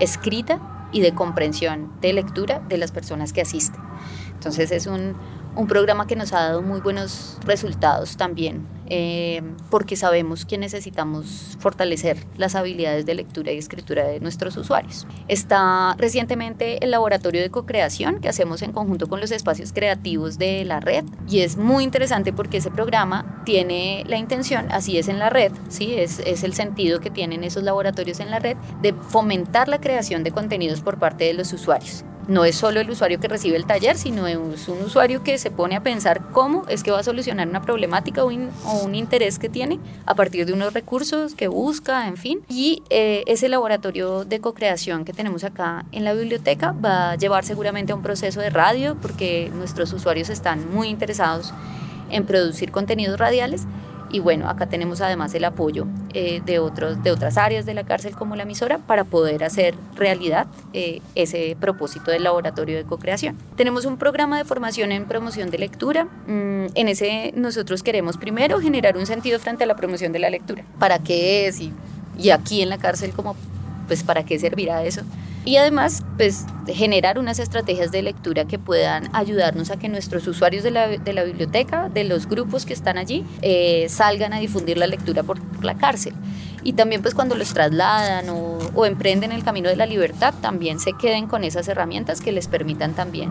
escrita 0.00 0.88
y 0.92 1.00
de 1.00 1.14
comprensión 1.14 1.92
de 2.00 2.12
lectura 2.12 2.60
de 2.68 2.78
las 2.78 2.92
personas 2.92 3.32
que 3.32 3.40
asisten. 3.40 3.80
Entonces 4.32 4.70
es 4.70 4.86
un, 4.86 5.16
un 5.58 5.66
programa 5.66 6.06
que 6.06 6.14
nos 6.14 6.32
ha 6.32 6.40
dado 6.40 6.62
muy 6.62 6.80
buenos 6.80 7.36
resultados 7.44 8.16
también 8.16 8.64
eh, 8.90 9.42
porque 9.70 9.96
sabemos 9.96 10.46
que 10.46 10.56
necesitamos 10.56 11.58
fortalecer 11.58 12.16
las 12.36 12.54
habilidades 12.54 13.04
de 13.06 13.16
lectura 13.16 13.50
y 13.50 13.58
escritura 13.58 14.04
de 14.04 14.20
nuestros 14.20 14.56
usuarios. 14.56 15.06
Está 15.26 15.94
recientemente 15.98 16.82
el 16.82 16.92
laboratorio 16.92 17.42
de 17.42 17.50
co-creación 17.50 18.20
que 18.20 18.28
hacemos 18.28 18.62
en 18.62 18.72
conjunto 18.72 19.08
con 19.08 19.20
los 19.20 19.32
espacios 19.32 19.72
creativos 19.72 20.38
de 20.38 20.64
la 20.64 20.78
red 20.78 21.04
y 21.28 21.40
es 21.40 21.56
muy 21.56 21.82
interesante 21.82 22.32
porque 22.32 22.58
ese 22.58 22.70
programa 22.70 23.42
tiene 23.44 24.04
la 24.06 24.16
intención, 24.16 24.70
así 24.70 24.96
es 24.96 25.08
en 25.08 25.18
la 25.18 25.28
red, 25.28 25.52
¿sí? 25.68 25.94
es, 25.94 26.20
es 26.20 26.44
el 26.44 26.54
sentido 26.54 27.00
que 27.00 27.10
tienen 27.10 27.42
esos 27.42 27.64
laboratorios 27.64 28.20
en 28.20 28.30
la 28.30 28.38
red, 28.38 28.56
de 28.80 28.94
fomentar 28.94 29.66
la 29.68 29.80
creación 29.80 30.22
de 30.22 30.30
contenidos 30.30 30.82
por 30.82 31.00
parte 31.00 31.24
de 31.24 31.34
los 31.34 31.52
usuarios 31.52 32.04
no 32.28 32.44
es 32.44 32.54
solo 32.54 32.80
el 32.80 32.90
usuario 32.90 33.18
que 33.18 33.26
recibe 33.26 33.56
el 33.56 33.66
taller, 33.66 33.96
sino 33.96 34.26
es 34.26 34.68
un 34.68 34.82
usuario 34.84 35.22
que 35.24 35.38
se 35.38 35.50
pone 35.50 35.74
a 35.74 35.82
pensar 35.82 36.30
cómo 36.30 36.64
es 36.68 36.82
que 36.82 36.90
va 36.90 37.00
a 37.00 37.02
solucionar 37.02 37.48
una 37.48 37.62
problemática 37.62 38.22
o, 38.22 38.28
un 38.28 38.94
interés 38.94 39.38
que 39.38 39.48
tiene 39.48 39.80
a 40.06 40.14
partir 40.14 40.46
de 40.46 40.52
unos 40.52 40.74
recursos 40.74 41.34
que 41.34 41.48
busca, 41.48 42.06
en 42.06 42.16
fin. 42.16 42.40
Y 42.48 42.82
eh, 42.90 43.24
ese 43.26 43.48
laboratorio 43.48 44.24
de 44.24 44.40
co-creación 44.40 45.04
que 45.04 45.12
tenemos 45.12 45.42
acá 45.42 45.86
en 45.90 46.04
la 46.04 46.12
biblioteca 46.12 46.72
va 46.72 47.12
a 47.12 47.16
llevar 47.16 47.44
seguramente 47.44 47.92
a 47.92 47.96
un 47.96 48.02
proceso 48.02 48.40
de 48.40 48.50
radio 48.50 48.96
porque 49.00 49.50
nuestros 49.54 49.92
usuarios 49.92 50.28
están 50.28 50.72
muy 50.72 50.88
interesados 50.88 51.54
en 52.10 52.26
producir 52.26 52.70
contenidos 52.70 53.18
radiales 53.18 53.66
Y 54.10 54.20
bueno, 54.20 54.48
acá 54.48 54.66
tenemos 54.66 55.00
además 55.00 55.34
el 55.34 55.44
apoyo 55.44 55.86
eh, 56.14 56.40
de, 56.44 56.58
otros, 56.58 57.02
de 57.02 57.10
otras 57.10 57.36
áreas 57.36 57.66
de 57.66 57.74
la 57.74 57.84
cárcel 57.84 58.14
como 58.16 58.36
la 58.36 58.44
emisora 58.44 58.78
para 58.78 59.04
poder 59.04 59.44
hacer 59.44 59.74
realidad 59.94 60.46
eh, 60.72 61.00
ese 61.14 61.56
propósito 61.60 62.10
del 62.10 62.24
laboratorio 62.24 62.76
de 62.76 62.84
co-creación. 62.84 63.36
Tenemos 63.56 63.84
un 63.84 63.98
programa 63.98 64.38
de 64.38 64.44
formación 64.44 64.92
en 64.92 65.04
promoción 65.06 65.50
de 65.50 65.58
lectura. 65.58 66.04
Mm, 66.26 66.66
en 66.74 66.88
ese 66.88 67.32
nosotros 67.36 67.82
queremos 67.82 68.16
primero 68.16 68.60
generar 68.60 68.96
un 68.96 69.06
sentido 69.06 69.38
frente 69.38 69.64
a 69.64 69.66
la 69.66 69.76
promoción 69.76 70.12
de 70.12 70.18
la 70.18 70.30
lectura. 70.30 70.64
¿Para 70.78 70.98
qué 70.98 71.46
es? 71.46 71.60
Y, 71.60 71.72
y 72.18 72.30
aquí 72.30 72.62
en 72.62 72.70
la 72.70 72.78
cárcel, 72.78 73.12
como, 73.12 73.36
pues, 73.88 74.04
¿para 74.04 74.24
qué 74.24 74.38
servirá 74.38 74.84
eso? 74.84 75.02
y 75.48 75.56
además 75.56 76.02
pues 76.18 76.44
generar 76.66 77.18
unas 77.18 77.38
estrategias 77.38 77.90
de 77.90 78.02
lectura 78.02 78.44
que 78.44 78.58
puedan 78.58 79.08
ayudarnos 79.14 79.70
a 79.70 79.78
que 79.78 79.88
nuestros 79.88 80.26
usuarios 80.26 80.62
de 80.62 80.70
la, 80.70 80.88
de 80.88 81.12
la 81.14 81.24
biblioteca, 81.24 81.88
de 81.88 82.04
los 82.04 82.28
grupos 82.28 82.66
que 82.66 82.74
están 82.74 82.98
allí, 82.98 83.24
eh, 83.40 83.86
salgan 83.88 84.34
a 84.34 84.40
difundir 84.40 84.76
la 84.76 84.86
lectura 84.86 85.22
por, 85.22 85.38
la 85.64 85.78
cárcel. 85.78 86.12
Y 86.64 86.74
también 86.74 87.00
pues 87.00 87.14
cuando 87.14 87.34
los 87.34 87.54
trasladan 87.54 88.28
o, 88.28 88.58
o 88.74 88.84
emprenden 88.84 89.32
el 89.32 89.42
camino 89.42 89.70
de 89.70 89.76
la 89.76 89.86
libertad, 89.86 90.34
también 90.42 90.80
se 90.80 90.92
queden 90.92 91.26
con 91.26 91.44
esas 91.44 91.66
herramientas 91.66 92.20
que 92.20 92.30
les 92.30 92.46
permitan 92.46 92.94
también 92.94 93.30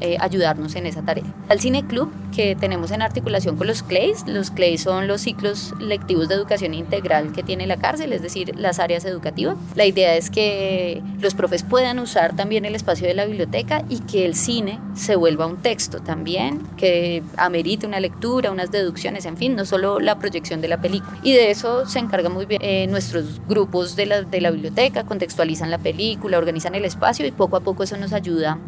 eh, 0.00 0.16
ayudarnos 0.20 0.74
en 0.76 0.86
esa 0.86 1.02
tarea. 1.02 1.24
Al 1.48 1.60
Cine 1.60 1.86
Club, 1.86 2.10
que 2.34 2.54
tenemos 2.54 2.90
en 2.90 3.02
articulación 3.02 3.56
con 3.56 3.66
los 3.66 3.82
CLEIS, 3.82 4.26
los 4.26 4.50
CLEIS 4.50 4.82
son 4.82 5.08
los 5.08 5.22
ciclos 5.22 5.74
lectivos 5.80 6.28
de 6.28 6.34
educación 6.34 6.74
integral 6.74 7.32
que 7.32 7.42
tiene 7.42 7.66
la 7.66 7.78
cárcel, 7.78 8.12
es 8.12 8.22
decir, 8.22 8.56
las 8.56 8.78
áreas 8.78 9.04
educativas. 9.04 9.56
La 9.74 9.86
idea 9.86 10.14
es 10.14 10.30
que 10.30 11.02
los 11.20 11.34
profes 11.34 11.62
puedan 11.62 11.98
usar 11.98 12.36
también 12.36 12.64
el 12.64 12.74
espacio 12.74 13.06
de 13.06 13.14
la 13.14 13.24
biblioteca 13.24 13.84
y 13.88 14.00
que 14.00 14.24
el 14.24 14.34
cine 14.34 14.78
se 14.94 15.16
vuelva 15.16 15.46
un 15.46 15.56
texto 15.56 16.00
también, 16.00 16.60
que 16.76 17.22
amerite 17.36 17.86
una 17.86 18.00
lectura, 18.00 18.50
unas 18.52 18.70
deducciones, 18.70 19.24
en 19.24 19.36
fin, 19.36 19.56
no 19.56 19.64
solo 19.64 20.00
la 20.00 20.18
proyección 20.18 20.60
de 20.60 20.68
la 20.68 20.80
película. 20.80 21.18
Y 21.22 21.32
de 21.32 21.50
eso 21.50 21.86
se 21.86 21.98
encarga 21.98 22.28
muy 22.28 22.46
bien 22.46 22.60
eh, 22.62 22.86
nuestros 22.86 23.40
grupos 23.48 23.96
de 23.96 24.06
la, 24.06 24.22
de 24.22 24.40
la 24.40 24.50
biblioteca, 24.50 25.04
contextualizan 25.04 25.70
la 25.70 25.78
película, 25.78 26.38
organizan 26.38 26.74
el 26.74 26.84
espacio 26.84 27.26
y 27.26 27.30
poco 27.30 27.56
a 27.56 27.60
poco 27.60 27.82
eso 27.82 27.96
nos 27.96 28.12
ayuda 28.12 28.58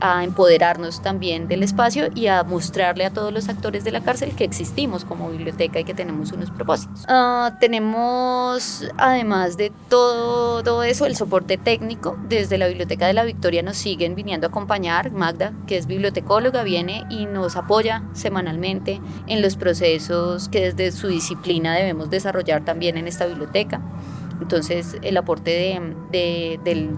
a 0.00 0.24
empoderarnos 0.24 1.02
también 1.02 1.48
del 1.48 1.62
espacio 1.62 2.08
y 2.14 2.26
a 2.26 2.42
mostrarle 2.42 3.04
a 3.04 3.10
todos 3.10 3.32
los 3.32 3.48
actores 3.48 3.84
de 3.84 3.92
la 3.92 4.00
cárcel 4.00 4.34
que 4.34 4.44
existimos 4.44 5.04
como 5.04 5.30
biblioteca 5.30 5.80
y 5.80 5.84
que 5.84 5.94
tenemos 5.94 6.32
unos 6.32 6.50
propósitos. 6.50 7.04
Ah, 7.08 7.56
tenemos, 7.60 8.90
además 8.96 9.56
de 9.56 9.72
todo, 9.88 10.82
eso, 10.82 11.06
el 11.06 11.16
soporte 11.16 11.58
técnico. 11.58 12.16
Desde 12.28 12.58
la 12.58 12.68
Biblioteca 12.68 13.06
de 13.06 13.12
la 13.12 13.24
Victoria 13.24 13.62
nos 13.62 13.76
siguen 13.76 14.14
viniendo 14.14 14.46
a 14.46 14.50
acompañar. 14.50 15.10
Magda, 15.12 15.52
que 15.66 15.76
es 15.76 15.86
bibliotecóloga, 15.86 16.62
viene 16.62 17.04
y 17.10 17.26
nos 17.26 17.56
apoya 17.56 18.02
semanalmente 18.12 19.00
en 19.26 19.42
los 19.42 19.56
procesos 19.56 20.48
que 20.48 20.72
desde 20.72 20.92
su 20.92 21.08
disciplina 21.08 21.74
debemos 21.74 22.10
desarrollar 22.10 22.64
también 22.64 22.96
en 22.96 23.06
esta 23.06 23.26
biblioteca. 23.26 23.80
Entonces, 24.40 24.96
el 25.02 25.16
aporte 25.16 25.50
de, 26.10 26.58
del 26.64 26.90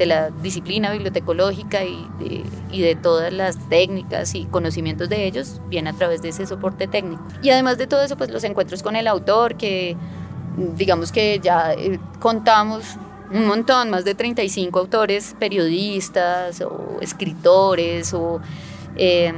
de 0.00 0.06
la 0.06 0.30
disciplina 0.30 0.90
bibliotecológica 0.92 1.84
y 1.84 2.80
de, 2.80 2.96
todas 2.96 3.30
las 3.30 3.58
técnicas 3.68 4.34
y 4.34 4.46
conocimientos 4.46 5.10
de 5.10 5.26
ellos 5.26 5.60
viene 5.68 5.90
a 5.90 5.92
través 5.92 6.22
de 6.22 6.30
ese 6.30 6.46
soporte 6.46 6.88
técnico. 6.88 7.22
Y 7.42 7.50
además 7.50 7.76
de 7.76 7.86
todo 7.86 8.02
eso, 8.02 8.16
pues 8.16 8.30
los 8.30 8.42
encuentros 8.44 8.82
con 8.82 8.96
el 8.96 9.06
autor, 9.06 9.56
que 9.56 9.98
digamos 10.56 11.12
que 11.12 11.38
ya 11.38 11.74
eh, 11.74 12.00
contamos 12.18 12.96
un 13.30 13.46
montón, 13.46 13.90
más 13.90 14.06
de 14.06 14.14
35 14.14 14.78
autores, 14.78 15.36
periodistas 15.38 16.62
o 16.62 16.96
escritores 17.02 18.14
o... 18.14 18.40
Eh, 18.96 19.34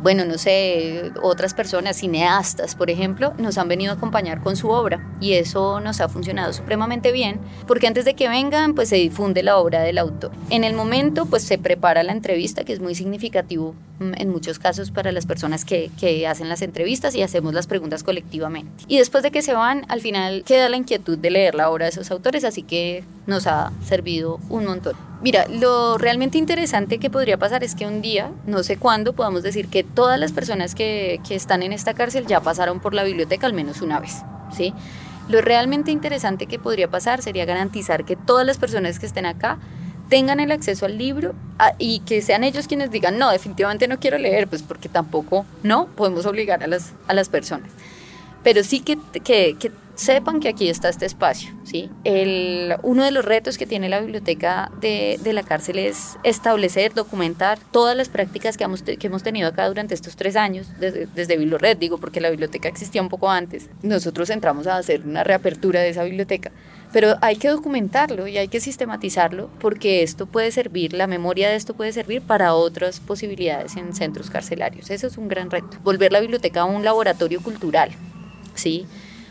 bueno, 0.00 0.24
no 0.24 0.38
sé, 0.38 1.12
otras 1.22 1.54
personas, 1.54 1.96
cineastas, 1.96 2.74
por 2.74 2.90
ejemplo, 2.90 3.34
nos 3.38 3.58
han 3.58 3.68
venido 3.68 3.92
a 3.92 3.96
acompañar 3.96 4.42
con 4.42 4.56
su 4.56 4.68
obra 4.68 5.04
y 5.20 5.34
eso 5.34 5.80
nos 5.80 6.00
ha 6.00 6.08
funcionado 6.08 6.52
supremamente 6.52 7.12
bien 7.12 7.40
porque 7.66 7.86
antes 7.86 8.04
de 8.04 8.14
que 8.14 8.28
vengan, 8.28 8.74
pues 8.74 8.88
se 8.88 8.96
difunde 8.96 9.42
la 9.42 9.58
obra 9.58 9.82
del 9.82 9.98
autor. 9.98 10.30
En 10.50 10.64
el 10.64 10.74
momento, 10.74 11.26
pues 11.26 11.42
se 11.42 11.58
prepara 11.58 12.02
la 12.02 12.12
entrevista, 12.12 12.64
que 12.64 12.72
es 12.72 12.80
muy 12.80 12.94
significativo 12.94 13.74
en 14.00 14.28
muchos 14.28 14.58
casos 14.58 14.90
para 14.90 15.12
las 15.12 15.26
personas 15.26 15.64
que, 15.64 15.90
que 15.98 16.26
hacen 16.26 16.48
las 16.48 16.62
entrevistas 16.62 17.14
y 17.14 17.22
hacemos 17.22 17.54
las 17.54 17.66
preguntas 17.66 18.02
colectivamente. 18.02 18.84
Y 18.86 18.98
después 18.98 19.22
de 19.22 19.30
que 19.30 19.42
se 19.42 19.54
van, 19.54 19.84
al 19.88 20.00
final 20.00 20.44
queda 20.44 20.68
la 20.68 20.76
inquietud 20.76 21.18
de 21.18 21.30
leer 21.30 21.54
la 21.54 21.70
obra 21.70 21.86
de 21.86 21.90
esos 21.90 22.10
autores, 22.10 22.44
así 22.44 22.62
que 22.62 23.04
nos 23.26 23.46
ha 23.46 23.72
servido 23.84 24.40
un 24.48 24.66
montón. 24.66 24.96
Mira, 25.20 25.46
lo 25.48 25.98
realmente 25.98 26.38
interesante 26.38 26.98
que 26.98 27.10
podría 27.10 27.38
pasar 27.38 27.64
es 27.64 27.74
que 27.74 27.86
un 27.86 28.00
día, 28.00 28.30
no 28.46 28.62
sé 28.62 28.76
cuándo, 28.76 29.14
podamos 29.14 29.42
decir 29.42 29.68
que 29.68 29.82
todas 29.82 30.18
las 30.18 30.32
personas 30.32 30.76
que, 30.76 31.20
que 31.26 31.34
están 31.34 31.62
en 31.62 31.72
esta 31.72 31.94
cárcel 31.94 32.26
ya 32.26 32.40
pasaron 32.40 32.78
por 32.78 32.94
la 32.94 33.02
biblioteca 33.02 33.46
al 33.46 33.52
menos 33.52 33.82
una 33.82 33.98
vez, 33.98 34.22
¿sí? 34.56 34.72
Lo 35.28 35.42
realmente 35.42 35.90
interesante 35.90 36.46
que 36.46 36.58
podría 36.58 36.88
pasar 36.88 37.20
sería 37.20 37.44
garantizar 37.44 38.04
que 38.04 38.16
todas 38.16 38.46
las 38.46 38.58
personas 38.58 38.98
que 38.98 39.06
estén 39.06 39.26
acá 39.26 39.58
tengan 40.08 40.40
el 40.40 40.52
acceso 40.52 40.86
al 40.86 40.98
libro 40.98 41.34
y 41.78 42.00
que 42.00 42.22
sean 42.22 42.44
ellos 42.44 42.68
quienes 42.68 42.90
digan, 42.90 43.18
no, 43.18 43.30
definitivamente 43.30 43.88
no 43.88 43.98
quiero 43.98 44.18
leer, 44.18 44.48
pues 44.48 44.62
porque 44.62 44.88
tampoco, 44.88 45.44
no, 45.62 45.86
podemos 45.86 46.26
obligar 46.26 46.62
a 46.62 46.66
las, 46.66 46.92
a 47.06 47.14
las 47.14 47.28
personas. 47.28 47.70
Pero 48.42 48.62
sí 48.62 48.80
que, 48.80 48.98
que, 49.24 49.56
que 49.58 49.72
sepan 49.98 50.38
que 50.38 50.48
aquí 50.48 50.68
está 50.68 50.88
este 50.88 51.06
espacio. 51.06 51.50
¿sí? 51.64 51.90
El, 52.04 52.76
uno 52.82 53.04
de 53.04 53.10
los 53.10 53.24
retos 53.24 53.58
que 53.58 53.66
tiene 53.66 53.88
la 53.88 54.00
biblioteca 54.00 54.70
de, 54.80 55.18
de 55.22 55.32
la 55.32 55.42
cárcel 55.42 55.78
es 55.78 56.16
establecer, 56.22 56.94
documentar 56.94 57.58
todas 57.72 57.96
las 57.96 58.08
prácticas 58.08 58.56
que 58.56 58.64
hemos, 58.64 58.82
que 58.82 59.06
hemos 59.06 59.22
tenido 59.22 59.48
acá 59.48 59.66
durante 59.66 59.94
estos 59.94 60.16
tres 60.16 60.36
años, 60.36 60.68
desde, 60.78 61.06
desde 61.06 61.36
Biblored, 61.36 61.76
digo, 61.76 61.98
porque 61.98 62.20
la 62.20 62.30
biblioteca 62.30 62.68
existía 62.68 63.02
un 63.02 63.08
poco 63.08 63.28
antes. 63.28 63.68
Nosotros 63.82 64.30
entramos 64.30 64.66
a 64.68 64.76
hacer 64.76 65.02
una 65.04 65.24
reapertura 65.24 65.80
de 65.80 65.90
esa 65.90 66.04
biblioteca. 66.04 66.52
Pero 66.92 67.16
hay 67.20 67.36
que 67.36 67.48
documentarlo 67.48 68.26
y 68.28 68.38
hay 68.38 68.48
que 68.48 68.60
sistematizarlo 68.60 69.50
porque 69.60 70.02
esto 70.02 70.26
puede 70.26 70.50
servir, 70.50 70.94
la 70.94 71.06
memoria 71.06 71.50
de 71.50 71.56
esto 71.56 71.74
puede 71.74 71.92
servir 71.92 72.22
para 72.22 72.54
otras 72.54 73.00
posibilidades 73.00 73.76
en 73.76 73.94
centros 73.94 74.30
carcelarios. 74.30 74.90
Eso 74.90 75.06
es 75.06 75.18
un 75.18 75.28
gran 75.28 75.50
reto. 75.50 75.78
Volver 75.82 76.12
la 76.12 76.20
biblioteca 76.20 76.62
a 76.62 76.64
un 76.64 76.84
laboratorio 76.84 77.42
cultural, 77.42 77.90
¿sí? 78.54 78.86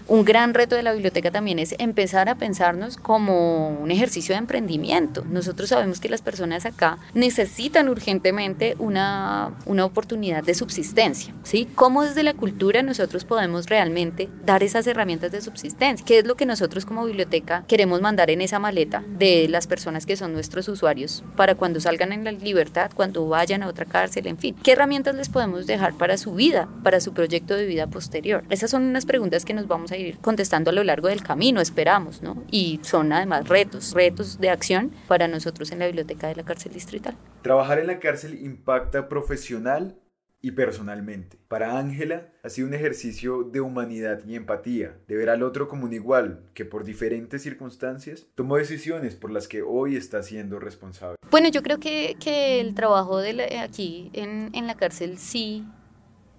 Un 0.08 0.24
gran 0.24 0.54
reto 0.54 0.76
de 0.76 0.84
la 0.84 0.94
biblioteca 0.94 1.32
también 1.32 1.60
es 1.60 1.76
empezar 1.80 2.30
a 2.30 2.36
pensarnos 2.36 2.98
como 2.98 3.70
un 3.70 3.92
ejercicio 3.92 4.34
de 4.34 4.40
emprendimiento. 4.40 5.26
Nosotros 5.30 5.70
sabemos 5.70 6.00
que 6.00 6.10
las 6.10 6.22
personas 6.22 6.66
acá 6.66 6.98
necesitan 7.14 7.90
urgentemente 7.90 8.76
una, 8.80 9.54
una 9.66 9.86
oportunidad 9.86 10.44
de 10.44 10.54
subsistencia, 10.54 11.34
¿sí? 11.44 11.68
¿Cómo 11.76 12.04
desde 12.04 12.24
la 12.24 12.34
cultura 12.34 12.82
nosotros 12.84 13.26
podemos 13.26 13.68
realmente 13.68 14.30
dar 14.46 14.64
esas 14.64 14.88
herramientas 14.88 15.32
de 15.32 15.42
subsistencia? 15.42 16.06
¿Qué 16.06 16.20
es 16.20 16.26
lo 16.26 16.36
que 16.36 16.46
nosotros 16.46 16.86
como 16.86 17.06
biblioteca 17.06 17.66
queremos 17.68 18.02
mandar 18.02 18.30
en 18.30 18.42
esa 18.42 18.60
maleta 18.60 19.04
de 19.08 19.48
las 19.50 19.68
personas 19.68 20.06
que 20.06 20.16
son 20.16 20.34
nuestros 20.34 20.68
usuarios 20.70 21.24
para 21.36 21.56
cuando 21.56 21.80
salgan 21.80 22.14
en 22.14 22.24
la 22.24 22.32
libertad, 22.32 22.92
cuando 22.94 23.28
vayan 23.28 23.64
a 23.64 23.68
otra 23.68 23.86
cárcel, 23.86 24.28
en 24.28 24.38
fin? 24.38 24.56
¿Qué 24.64 24.72
herramientas 24.72 25.16
les 25.16 25.30
podemos 25.30 25.68
dejar 25.68 25.96
para 25.96 26.18
su 26.18 26.34
vida, 26.34 26.70
para 26.84 27.02
su 27.02 27.14
proyecto 27.14 27.56
de 27.56 27.66
vida 27.66 27.88
posterior? 27.88 28.44
Esas 28.50 28.72
son 28.72 28.84
unas 28.84 29.06
preguntas 29.06 29.44
que 29.44 29.54
nos 29.54 29.68
vamos 29.68 29.92
a 29.92 29.97
ir 29.98 30.18
contestando 30.20 30.70
a 30.70 30.74
lo 30.74 30.84
largo 30.84 31.08
del 31.08 31.24
camino, 31.24 31.62
esperamos, 31.62 32.22
¿no? 32.22 32.44
Y 32.52 32.80
son 32.84 33.12
además 33.12 33.48
retos, 33.48 33.94
retos 33.94 34.40
de 34.40 34.50
acción 34.50 34.92
para 35.08 35.28
nosotros 35.28 35.72
en 35.72 35.80
la 35.80 35.88
biblioteca 35.88 36.28
de 36.28 36.36
la 36.36 36.44
cárcel 36.44 36.74
distrital. 36.74 37.16
Trabajar 37.42 37.80
en 37.80 37.88
la 37.88 38.00
cárcel 38.00 38.40
impacta 38.42 39.10
profesional 39.10 39.96
y 40.42 40.52
personalmente. 40.52 41.38
Para 41.48 41.78
Ángela 41.80 42.30
ha 42.44 42.50
sido 42.50 42.68
un 42.68 42.74
ejercicio 42.74 43.44
de 43.44 43.60
humanidad 43.60 44.22
y 44.26 44.36
empatía, 44.36 44.98
de 45.08 45.16
ver 45.16 45.30
al 45.30 45.44
otro 45.44 45.68
como 45.68 45.86
un 45.86 45.94
igual, 45.94 46.50
que 46.54 46.66
por 46.66 46.84
diferentes 46.84 47.42
circunstancias 47.42 48.28
tomó 48.36 48.58
decisiones 48.58 49.16
por 49.16 49.32
las 49.32 49.48
que 49.48 49.62
hoy 49.62 49.96
está 49.96 50.22
siendo 50.24 50.60
responsable. 50.60 51.18
Bueno, 51.32 51.50
yo 51.50 51.64
creo 51.64 51.80
que, 51.80 52.16
que 52.20 52.60
el 52.60 52.76
trabajo 52.76 53.18
de 53.18 53.60
aquí 53.60 54.10
en, 54.14 54.52
en, 54.54 54.68
la 54.68 54.76
cárcel 54.76 55.18
sí 55.18 55.66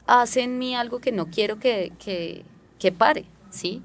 hace 0.06 0.42
en 0.42 0.58
mí 0.58 0.74
algo 0.74 1.00
que 1.00 1.12
no 1.12 1.26
quiero 1.26 1.58
que, 1.58 1.92
que, 1.98 2.44
que 2.78 2.92
pare. 2.92 3.26
¿Sí? 3.50 3.82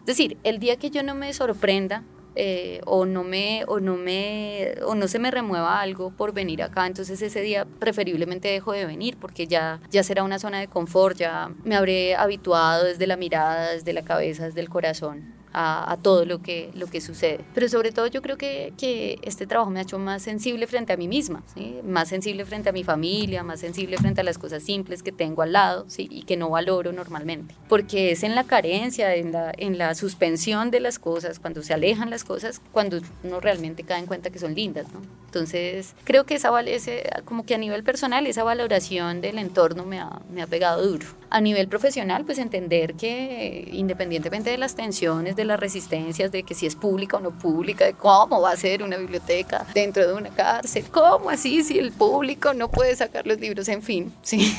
Es 0.00 0.06
decir, 0.06 0.38
el 0.44 0.58
día 0.58 0.76
que 0.76 0.90
yo 0.90 1.02
no 1.02 1.14
me 1.14 1.32
sorprenda 1.32 2.02
eh, 2.34 2.80
o, 2.86 3.04
no 3.04 3.24
me, 3.24 3.64
o, 3.66 3.80
no 3.80 3.96
me, 3.96 4.74
o 4.86 4.94
no 4.94 5.08
se 5.08 5.18
me 5.18 5.30
remueva 5.30 5.80
algo 5.80 6.12
por 6.12 6.32
venir 6.32 6.62
acá, 6.62 6.86
entonces 6.86 7.20
ese 7.20 7.40
día 7.40 7.64
preferiblemente 7.64 8.48
dejo 8.48 8.72
de 8.72 8.86
venir 8.86 9.16
porque 9.18 9.46
ya, 9.46 9.80
ya 9.90 10.04
será 10.04 10.22
una 10.22 10.38
zona 10.38 10.60
de 10.60 10.68
confort, 10.68 11.16
ya 11.16 11.50
me 11.64 11.74
habré 11.74 12.14
habituado 12.14 12.84
desde 12.84 13.06
la 13.06 13.16
mirada, 13.16 13.72
desde 13.72 13.92
la 13.92 14.02
cabeza, 14.02 14.44
desde 14.44 14.60
el 14.60 14.68
corazón 14.68 15.37
a, 15.52 15.96
todo 16.02 16.24
lo 16.24 16.40
que, 16.40 16.70
lo 16.74 16.86
que 16.86 17.00
sucede. 17.00 17.40
Pero 17.54 17.68
sobre 17.68 17.92
todo 17.92 18.06
yo 18.06 18.22
creo 18.22 18.36
que, 18.36 18.72
que 18.78 19.18
este 19.22 19.46
trabajo 19.46 19.70
me 19.70 19.80
ha 19.80 19.82
hecho 19.82 19.98
más 19.98 20.22
sensible 20.22 20.66
frente 20.66 20.92
a 20.92 20.96
mí 20.96 21.08
misma, 21.08 21.42
¿sí? 21.54 21.80
más 21.84 22.08
sensible 22.08 22.44
frente 22.44 22.68
a 22.68 22.72
mi 22.72 22.84
familia, 22.84 23.42
más 23.42 23.60
sensible 23.60 23.96
frente 23.96 24.20
a 24.20 24.24
las 24.24 24.38
cosas 24.38 24.62
simples 24.62 25.02
que 25.02 25.12
tengo 25.12 25.42
al 25.42 25.52
lado 25.52 25.84
¿sí? 25.88 26.08
y 26.10 26.22
que 26.22 26.36
no 26.36 26.50
valoro 26.50 26.92
normalmente. 26.92 27.54
Porque 27.68 28.12
es 28.12 28.22
en 28.22 28.34
la 28.34 28.44
carencia, 28.44 29.14
en 29.14 29.32
la, 29.32 29.52
en 29.56 29.78
la 29.78 29.94
suspensión 29.94 30.70
de 30.70 30.80
las 30.80 30.98
cosas, 30.98 31.38
cuando 31.38 31.62
se 31.62 31.74
alejan 31.74 32.10
las 32.10 32.24
cosas, 32.24 32.60
cuando 32.72 33.00
uno 33.22 33.40
realmente 33.40 33.84
cae 33.84 34.00
en 34.00 34.06
cuenta 34.06 34.30
que 34.30 34.38
son 34.38 34.54
lindas. 34.54 34.86
¿no? 34.92 35.00
Entonces 35.26 35.94
creo 36.04 36.24
que 36.24 36.34
esa, 36.34 36.58
ese, 36.62 37.08
como 37.24 37.44
que 37.44 37.54
a 37.54 37.58
nivel 37.58 37.82
personal 37.82 38.26
esa 38.26 38.44
valoración 38.44 39.20
del 39.20 39.38
entorno 39.38 39.84
me 39.84 40.00
ha, 40.00 40.20
me 40.32 40.42
ha 40.42 40.46
pegado 40.46 40.86
duro. 40.86 41.06
A 41.30 41.42
nivel 41.42 41.68
profesional, 41.68 42.24
pues 42.24 42.38
entender 42.38 42.94
que 42.94 43.68
independientemente 43.72 44.48
de 44.48 44.56
las 44.56 44.74
tensiones, 44.74 45.36
de 45.38 45.46
las 45.46 45.58
resistencias, 45.58 46.30
de 46.30 46.42
que 46.42 46.54
si 46.54 46.66
es 46.66 46.76
pública 46.76 47.16
o 47.16 47.20
no 47.20 47.30
pública, 47.30 47.86
de 47.86 47.94
cómo 47.94 48.42
va 48.42 48.50
a 48.50 48.56
ser 48.56 48.82
una 48.82 48.98
biblioteca 48.98 49.66
dentro 49.72 50.06
de 50.06 50.12
una 50.12 50.28
cárcel, 50.30 50.84
cómo 50.90 51.30
así 51.30 51.62
si 51.62 51.78
el 51.78 51.92
público 51.92 52.52
no 52.52 52.70
puede 52.70 52.94
sacar 52.94 53.26
los 53.26 53.40
libros, 53.40 53.68
en 53.68 53.82
fin, 53.82 54.12
sí. 54.22 54.54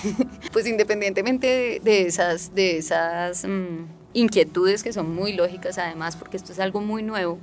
pues 0.51 0.65
independientemente 0.65 1.79
de, 1.83 2.07
esas, 2.07 2.55
de 2.55 2.77
esas 2.77 3.45
mm, 3.45 3.85
inquietudes 4.13 4.81
que 4.81 4.93
son 4.93 5.13
muy 5.13 5.33
lógicas 5.33 5.77
además, 5.77 6.15
porque 6.15 6.37
esto 6.37 6.51
es 6.51 6.59
algo 6.59 6.81
muy 6.81 7.03
nuevo, 7.03 7.37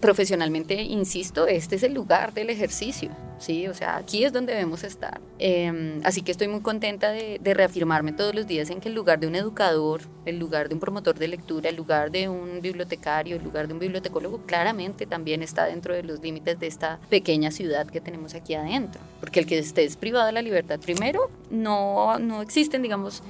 profesionalmente, 0.00 0.82
insisto, 0.82 1.46
este 1.46 1.76
es 1.76 1.82
el 1.82 1.94
lugar 1.94 2.34
del 2.34 2.50
ejercicio, 2.50 3.10
¿sí? 3.38 3.66
O 3.66 3.74
sea, 3.74 3.96
aquí 3.96 4.24
es 4.24 4.32
donde 4.32 4.52
debemos 4.52 4.84
estar. 4.84 5.20
Em, 5.38 6.00
así 6.04 6.22
que 6.22 6.30
estoy 6.32 6.48
muy 6.48 6.60
contenta 6.60 7.10
de, 7.10 7.40
reafirmarme 7.42 8.12
todos 8.12 8.34
los 8.34 8.46
días 8.46 8.70
en 8.70 8.80
que 8.80 8.88
el 8.88 8.94
lugar 8.94 9.18
de 9.20 9.26
un 9.26 9.34
educador, 9.34 10.02
el 10.24 10.38
lugar 10.38 10.68
de 10.68 10.74
un 10.74 10.80
promotor 10.80 11.18
de 11.18 11.28
lectura, 11.28 11.68
el 11.68 11.76
lugar 11.76 12.10
de 12.10 12.28
un 12.28 12.60
bibliotecario, 12.60 13.36
el 13.36 13.44
lugar 13.44 13.66
de 13.66 13.74
un 13.74 13.80
bibliotecólogo, 13.80 14.42
claramente 14.46 15.06
también 15.06 15.42
está 15.42 15.66
dentro 15.66 15.94
de 15.94 16.02
los 16.02 16.20
límites 16.20 16.58
de 16.58 16.66
esta 16.66 16.98
pequeña 17.10 17.50
ciudad 17.50 17.86
que 17.86 18.00
tenemos 18.00 18.34
aquí 18.34 18.54
adentro. 18.54 19.00
Porque 19.20 19.40
el 19.40 19.46
que 19.46 19.58
estés 19.58 19.96
privado 19.96 20.26
de 20.26 20.32
la 20.32 20.42
libertad, 20.42 20.78
primero, 20.78 21.30
no, 21.50 22.18
no 22.18 22.40
existen, 22.42 22.82
digamos, 22.82 23.22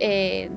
eh, 0.00 0.50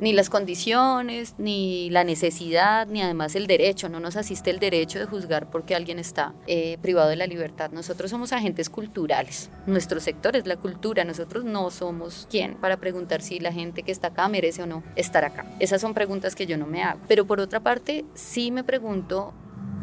ni 0.00 0.12
las 0.12 0.30
condiciones, 0.30 1.34
ni 1.38 1.90
la 1.90 2.04
necesidad, 2.04 2.86
ni 2.86 3.02
además 3.02 3.34
el 3.34 3.46
derecho. 3.46 3.88
No 3.88 4.00
nos 4.00 4.16
asiste 4.16 4.50
el 4.50 4.58
derecho 4.58 4.98
de 4.98 5.06
juzgar 5.06 5.50
porque 5.50 5.74
alguien 5.74 5.98
está 5.98 6.34
eh, 6.46 6.78
privado 6.82 7.08
de 7.08 7.16
la 7.16 7.26
libertad. 7.26 7.70
Nosotros 7.70 8.10
somos 8.10 8.32
agentes 8.32 8.70
culturales. 8.70 9.50
Nuestro 9.66 10.00
sector 10.00 10.36
es 10.36 10.46
la 10.46 10.56
cultura. 10.56 11.04
Nosotros 11.04 11.44
no 11.44 11.70
somos 11.70 12.26
quien 12.30 12.54
para 12.54 12.76
preguntar 12.76 13.22
si 13.22 13.40
la 13.40 13.52
gente 13.52 13.82
que 13.82 13.92
está 13.92 14.08
acá 14.08 14.28
merece 14.28 14.62
o 14.62 14.66
no 14.66 14.82
estar 14.96 15.24
acá. 15.24 15.46
Esas 15.58 15.80
son 15.80 15.94
preguntas 15.94 16.34
que 16.34 16.46
yo 16.46 16.58
no 16.58 16.66
me 16.66 16.82
hago. 16.82 17.00
Pero 17.08 17.26
por 17.26 17.40
otra 17.40 17.60
parte, 17.60 18.04
sí 18.14 18.50
me 18.50 18.64
pregunto 18.64 19.32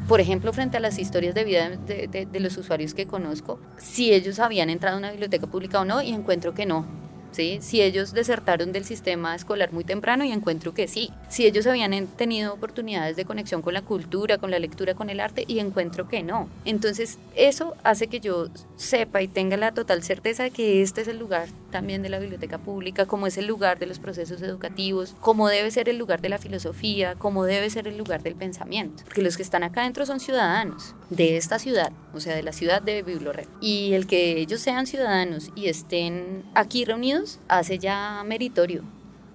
por 0.08 0.20
ejemplo, 0.20 0.52
frente 0.52 0.76
a 0.76 0.80
las 0.82 1.00
historias 1.00 1.34
de 1.34 1.46
vida 1.46 1.70
de, 1.70 2.28
de, 2.30 2.40
los 2.42 2.58
usuarios 2.58 2.94
que 2.94 3.08
conozco, 3.08 3.60
si 3.78 4.14
ellos 4.14 4.40
habían 4.40 4.70
entrado 4.70 4.98
a 4.98 5.00
una 5.00 5.12
biblioteca 5.12 5.48
pública 5.48 5.80
o 5.80 5.86
no, 5.86 6.02
y 6.02 6.10
encuentro 6.10 6.54
que 6.54 6.66
no. 6.66 6.86
Si 7.34 7.82
ellos 7.82 8.14
desertaron 8.14 8.72
del 8.72 8.86
sistema 8.86 9.36
escolar 9.36 9.74
muy 9.74 9.84
temprano 9.84 10.24
y 10.24 10.32
encuentro 10.32 10.74
que 10.74 10.88
sí. 10.88 11.12
Si 11.30 11.46
ellos 11.46 11.66
habían 11.68 12.08
tenido 12.08 12.54
oportunidades 12.54 13.16
de 13.16 13.26
conexión 13.26 13.62
con 13.62 13.74
la 13.74 13.82
cultura, 13.82 14.38
con 14.38 14.52
la 14.52 14.60
lectura, 14.60 14.94
con 14.94 15.10
el 15.10 15.20
arte 15.20 15.46
y 15.48 15.60
encuentro 15.60 16.08
que 16.08 16.24
no. 16.24 16.50
Entonces 16.66 17.18
eso 17.36 17.76
hace 17.84 18.08
que 18.08 18.20
yo 18.20 18.48
sepa 18.76 19.22
y 19.22 19.28
tenga 19.28 19.58
la 19.58 19.74
total 19.74 20.04
certeza 20.04 20.44
de 20.44 20.52
que 20.52 20.82
este 20.82 21.02
es 21.02 21.08
el 21.08 21.18
lugar 21.18 21.48
también 21.72 22.04
de 22.04 22.10
la 22.10 22.20
biblioteca 22.20 22.60
pública, 22.60 23.08
como 23.08 23.26
es 23.26 23.38
el 23.38 23.48
lugar 23.48 23.80
de 23.80 23.88
los 23.88 23.98
procesos 23.98 24.42
educativos, 24.42 25.16
como 25.20 25.48
debe 25.48 25.72
ser 25.72 25.90
el 25.90 25.98
lugar 25.98 26.22
de 26.22 26.30
la 26.30 26.38
filosofía, 26.38 27.16
como 27.16 27.46
debe 27.46 27.70
ser 27.70 27.88
el 27.88 27.98
lugar 27.98 28.22
del 28.22 28.36
pensamiento. 28.36 29.04
Porque 29.06 29.24
los 29.24 29.38
que 29.38 29.44
están 29.44 29.64
acá 29.64 29.82
adentro 29.82 30.06
son 30.06 30.20
ciudadanos 30.20 30.94
de 31.10 31.38
esta 31.38 31.58
ciudad, 31.58 31.92
o 32.14 32.20
sea, 32.20 32.36
de 32.36 32.44
la 32.44 32.54
ciudad 32.54 32.82
de 32.82 33.02
Biblored. 33.02 33.48
Y 33.60 33.94
el 33.94 34.06
que 34.06 34.38
ellos 34.40 34.62
sean 34.62 34.86
ciudadanos 34.86 35.50
y 35.56 35.68
estén 35.68 36.44
aquí 36.54 36.86
reunidos 36.86 37.23
hace 37.48 37.80
ya 37.80 38.24
meritorio 38.26 38.84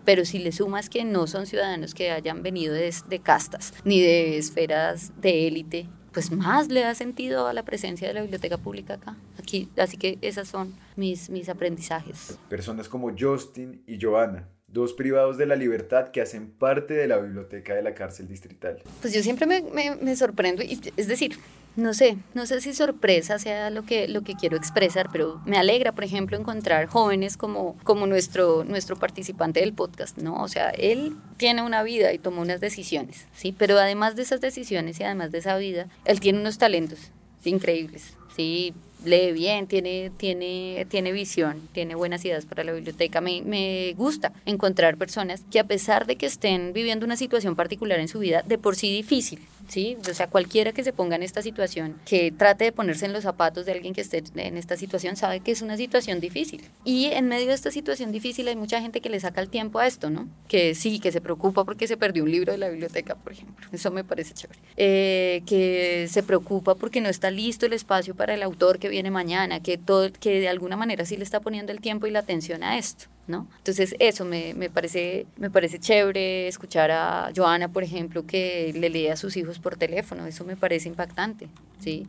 pero 0.09 0.25
si 0.25 0.39
le 0.39 0.53
sumas 0.53 0.89
que 0.89 1.05
no 1.05 1.27
son 1.27 1.45
ciudadanos 1.45 1.93
que 1.93 2.11
hayan 2.11 2.43
venido 2.43 2.73
de, 2.73 3.21
castas 3.23 3.75
ni 3.85 4.01
de 4.01 4.39
esferas 4.39 5.13
de 5.21 5.47
élite, 5.47 5.87
pues 6.15 6.33
más 6.33 6.69
le 6.69 6.81
da 6.81 6.95
sentido 6.95 7.47
a 7.47 7.53
la 7.53 7.63
presencia 7.63 8.09
de 8.09 8.15
la 8.15 8.23
biblioteca 8.23 8.57
pública 8.57 8.95
acá. 8.95 9.19
Aquí, 9.39 9.69
así 9.77 9.99
que 9.99 10.17
esas 10.23 10.49
son 10.49 10.75
mis, 10.97 11.29
mis 11.29 11.51
aprendizajes. 11.51 12.39
Personas 12.49 12.89
como 12.89 13.15
Justin 13.15 13.83
y 13.87 13.99
Joana, 14.01 14.49
dos 14.69 14.93
privados 14.93 15.39
de 15.39 15.47
la 15.47 15.57
libertad 15.57 16.09
que 16.09 16.21
hacen 16.21 16.51
parte 16.51 16.95
de 16.95 17.09
la 17.09 17.19
biblioteca 17.19 17.75
de 17.75 17.83
la 17.83 17.95
cárcel 17.95 18.29
distrital. 18.29 18.83
Pues 19.01 19.15
yo 19.15 19.23
siempre 19.23 19.47
me, 19.47 19.63
me, 19.63 19.97
me 19.97 20.15
sorprendo, 20.15 20.63
y, 20.63 20.79
es 20.97 21.09
decir, 21.09 21.39
no 21.79 21.95
sé, 21.95 22.19
no 22.35 22.45
sé 22.45 22.61
si 22.61 22.75
sorpresa 22.75 23.39
sea 23.39 23.71
lo 23.71 23.85
que, 23.85 24.09
lo 24.09 24.23
que 24.23 24.35
quiero 24.35 24.57
expresar, 24.57 25.11
pero 25.13 25.41
me 25.47 25.57
alegra, 25.57 25.93
por 25.93 26.03
ejemplo, 26.03 26.37
encontrar 26.37 26.87
jóvenes 26.87 27.37
como, 27.37 27.79
como 27.85 28.07
nuestro, 28.07 28.65
nuestro 28.65 28.97
participante 28.97 29.61
del 29.61 29.73
podcast, 29.73 30.19
¿no? 30.19 30.43
O 30.43 30.49
sea, 30.49 30.71
él 30.71 31.17
tiene 31.37 31.63
una 31.63 31.85
vida 31.85 32.13
y 32.13 32.19
tomó 32.19 32.43
unas 32.43 32.61
decisiones, 32.61 33.27
¿sí? 33.33 33.55
Pero 33.57 33.79
además 33.79 34.17
de 34.17 34.23
esas 34.23 34.41
decisiones 34.41 34.99
y 34.99 35.05
además 35.05 35.31
de 35.31 35.39
esa 35.39 35.57
vida, 35.57 35.89
él 36.05 36.19
tiene 36.19 36.41
unos 36.41 36.59
talentos 36.59 37.13
increíbles, 37.45 38.15
¿sí? 38.35 38.75
lee 39.05 39.33
bien, 39.33 39.67
tiene, 39.67 40.11
tiene, 40.17 40.87
tiene 40.89 41.13
visión, 41.13 41.69
tiene 41.73 41.95
buenas 41.95 42.25
ideas 42.25 42.47
para 42.47 42.65
la 42.65 42.73
biblioteca. 42.73 43.21
Me, 43.21 43.43
me, 43.43 43.95
gusta 43.97 44.33
encontrar 44.45 44.97
personas 44.97 45.45
que 45.51 45.61
a 45.61 45.65
pesar 45.65 46.07
de 46.07 46.17
que 46.17 46.27
estén 46.27 46.73
viviendo 46.73 47.07
una 47.07 47.17
situación 47.17 47.57
particular 47.57 48.01
en 48.01 48.09
su 48.09 48.19
vida, 48.19 48.43
de 48.47 48.59
por 48.59 48.77
sí 48.77 48.93
difícil, 48.93 49.41
¿sí? 49.69 49.97
O 50.11 50.15
sea, 50.15 50.27
cualquiera 50.27 50.73
que 50.73 50.83
se 50.83 50.93
ponga 50.93 51.17
en 51.17 51.23
esta 51.23 51.43
situación, 51.43 52.01
que 52.05 52.33
trate 52.33 52.65
de 52.65 52.73
ponerse 52.73 53.07
en 53.07 53.13
los 53.13 53.23
zapatos 53.23 53.67
de 53.67 53.73
alguien 53.73 53.95
que 53.95 54.01
esté 54.01 54.23
en 54.35 54.57
esta 54.57 54.77
situación, 54.77 55.17
sabe 55.17 55.41
que 55.41 55.53
es 55.53 55.63
una 55.63 55.77
situación 55.77 56.21
difícil. 56.21 56.65
Y 56.85 57.07
en 57.07 57.29
medio 57.29 57.49
de 57.49 57.55
esta 57.55 57.71
situación 57.71 58.13
difícil 58.13 58.49
hay 58.49 58.57
mucha 58.57 58.81
gente 58.81 59.01
que 59.01 59.11
le 59.11 59.21
saca 59.21 59.41
el 59.41 59.49
tiempo 59.49 59.79
a 59.79 59.87
esto, 59.87 60.11
¿no? 60.11 60.29
Que 60.49 60.75
sí, 60.75 60.99
que 60.99 61.13
se 61.13 61.21
preocupa 61.21 61.65
porque 61.65 61.87
se 61.87 61.97
perdió 61.97 62.25
un 62.25 62.31
libro 62.31 62.53
de 62.53 62.59
la 62.59 62.69
biblioteca, 62.69 63.15
por 63.15 63.33
ejemplo. 63.33 63.67
Eso 63.73 63.91
me 63.91 64.05
parece 64.05 64.35
chévere. 64.35 64.59
Eh, 64.77 65.43
que 65.47 66.09
se 66.11 66.23
preocupa 66.23 66.75
porque 66.75 67.01
no 67.01 67.09
está 67.09 67.31
listo 67.31 67.67
el 67.67 67.73
espacio 67.73 68.15
para 68.15 68.35
el 68.35 68.43
autor 68.43 68.79
que 68.79 68.89
viene 68.89 69.11
mañana, 69.11 69.61
que, 69.61 69.79
todo, 69.79 70.11
que 70.13 70.41
de 70.41 70.49
alguna 70.49 70.77
manera 70.77 71.05
sí 71.05 71.17
le 71.17 71.25
está 71.25 71.41
poniendo 71.41 71.73
el 71.73 71.81
tiempo 71.81 72.07
y 72.07 72.11
la 72.11 72.21
atención 72.21 72.63
a 72.63 72.79
esto. 72.79 73.07
¿No? 73.29 73.47
Entonces 73.59 73.95
eso 73.99 74.25
me, 74.25 74.55
me, 74.55 74.71
parece, 74.71 75.27
me 75.37 75.51
parece 75.51 75.79
chévere 75.79 76.49
escuchar 76.49 76.91
a 76.91 77.31
Joana, 77.37 77.69
por 77.69 77.85
ejemplo, 77.85 78.27
que 78.27 78.73
le 78.75 78.89
lee 78.89 79.09
a 79.09 79.17
sus 79.17 79.37
hijos 79.37 79.59
por 79.59 79.77
teléfono, 79.77 80.27
eso 80.27 80.45
me 80.45 80.57
parece 80.57 80.89
impactante, 80.89 81.49
¿sí? 81.79 82.07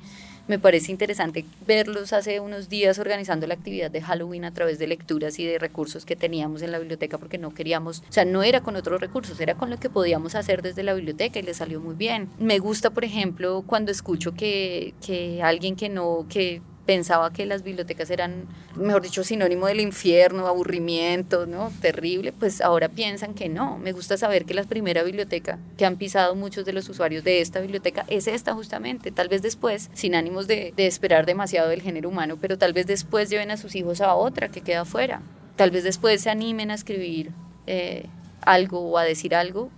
Me 0.48 0.58
parece 0.58 0.92
interesante 0.92 1.46
verlos 1.68 2.12
hace 2.12 2.40
unos 2.40 2.70
días 2.70 2.98
organizando 2.98 3.46
la 3.46 3.54
actividad 3.54 3.92
de 3.92 4.02
Halloween 4.02 4.46
a 4.46 4.52
través 4.52 4.80
de 4.80 4.88
lecturas 4.88 5.38
y 5.38 5.46
de 5.46 5.60
recursos 5.60 6.06
que 6.06 6.16
teníamos 6.16 6.64
en 6.64 6.72
la 6.72 6.80
biblioteca 6.80 7.20
porque 7.20 7.38
no 7.38 7.54
queríamos, 7.54 8.00
o 8.10 8.12
sea, 8.12 8.26
no 8.26 8.42
era 8.42 8.62
con 8.62 8.76
otros 8.76 9.00
recursos, 9.00 9.40
era 9.40 9.54
con 9.54 9.70
lo 9.70 9.78
que 9.78 9.92
podíamos 9.92 10.34
hacer 10.34 10.64
desde 10.64 10.82
la 10.82 10.96
biblioteca 10.96 11.38
y 11.38 11.44
le 11.44 11.54
salió 11.54 11.80
muy 11.80 11.94
bien. 11.94 12.30
Me 12.40 12.58
gusta, 12.58 12.90
por 12.90 13.06
ejemplo, 13.06 13.64
cuando 13.68 13.92
escucho 13.92 14.34
que, 14.34 14.96
que 15.06 15.44
alguien 15.44 15.76
que 15.76 15.88
no, 15.88 16.26
que 16.28 16.64
pensaba 16.90 17.32
que 17.32 17.46
las 17.46 17.62
bibliotecas 17.62 18.10
eran, 18.10 18.48
mejor 18.76 19.04
dicho, 19.04 19.24
sinónimo 19.24 19.68
del 19.68 19.80
infierno, 19.80 20.48
aburrimiento, 20.48 21.46
¿no? 21.46 21.72
Terrible, 21.82 22.32
pues 22.34 22.62
ahora 22.62 22.90
piensan 22.90 23.36
que 23.36 23.48
no. 23.48 23.78
Me 23.78 23.92
gusta 23.92 24.18
saber 24.18 24.46
que 24.46 24.56
la 24.56 24.64
primera 24.64 25.04
biblioteca 25.04 25.60
que 25.78 25.86
han 25.86 25.98
pisado 25.98 26.34
muchos 26.34 26.66
de 26.66 26.74
los 26.74 26.90
usuarios 26.90 27.24
de 27.24 27.42
esta 27.42 27.60
biblioteca 27.60 28.06
es 28.08 28.26
esta 28.26 28.56
justamente. 28.56 29.12
Tal 29.12 29.28
vez 29.28 29.44
después, 29.44 29.92
sin 29.94 30.16
ánimos 30.16 30.48
de, 30.48 30.74
esperar 30.78 31.28
demasiado 31.28 31.70
del 31.70 31.84
género 31.84 32.10
humano, 32.10 32.40
pero 32.42 32.58
tal 32.58 32.74
vez 32.74 32.88
después 32.88 33.30
lleven 33.30 33.52
a 33.52 33.58
sus 33.58 33.76
hijos 33.76 34.02
a 34.02 34.16
otra 34.16 34.50
que 34.50 34.62
queda 34.62 34.82
afuera. 34.82 35.22
Tal 35.58 35.70
vez 35.70 35.84
después 35.84 36.22
se 36.22 36.32
animen 36.32 36.72
a 36.72 36.74
escribir 36.74 37.30
eh, 37.68 38.08
algo 38.42 38.80
o 38.80 38.98
a 38.98 39.04
decir 39.04 39.36
algo 39.36 39.70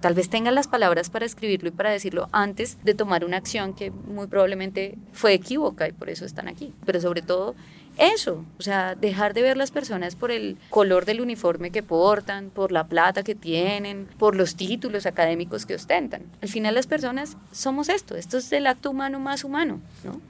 tal 0.00 0.14
vez 0.14 0.28
tengan 0.28 0.54
las 0.54 0.68
palabras 0.68 1.10
para 1.10 1.26
escribirlo 1.26 1.68
y 1.68 1.72
para 1.72 1.90
decirlo 1.90 2.28
antes 2.32 2.78
de 2.84 2.94
tomar 2.94 3.24
una 3.24 3.36
acción 3.36 3.74
que 3.74 3.90
muy 3.90 4.26
probablemente 4.26 4.96
fue 5.12 5.34
equívoca 5.34 5.88
y 5.88 5.92
por 5.92 6.10
eso 6.10 6.24
están 6.24 6.48
aquí. 6.48 6.72
Pero 6.84 7.00
sobre 7.00 7.22
todo 7.22 7.54
eso, 7.98 8.44
o 8.58 8.62
sea, 8.62 8.94
dejar 8.94 9.34
de 9.34 9.42
ver 9.42 9.56
las 9.56 9.72
personas 9.72 10.14
por 10.14 10.30
el 10.30 10.56
color 10.70 11.04
del 11.04 11.20
uniforme 11.20 11.72
que 11.72 11.82
portan, 11.82 12.50
por 12.50 12.70
la 12.70 12.86
plata 12.86 13.24
que 13.24 13.34
tienen, 13.34 14.08
por 14.18 14.36
los 14.36 14.54
títulos 14.54 15.04
académicos 15.04 15.66
que 15.66 15.74
ostentan. 15.74 16.22
Al 16.40 16.48
final 16.48 16.74
las 16.74 16.86
personas 16.86 17.36
somos 17.50 17.88
esto, 17.88 18.14
esto 18.14 18.38
es 18.38 18.52
el 18.52 18.68
acto 18.68 18.90
humano 18.90 19.18
más 19.18 19.42
humano, 19.42 19.80
¿no? 20.04 20.20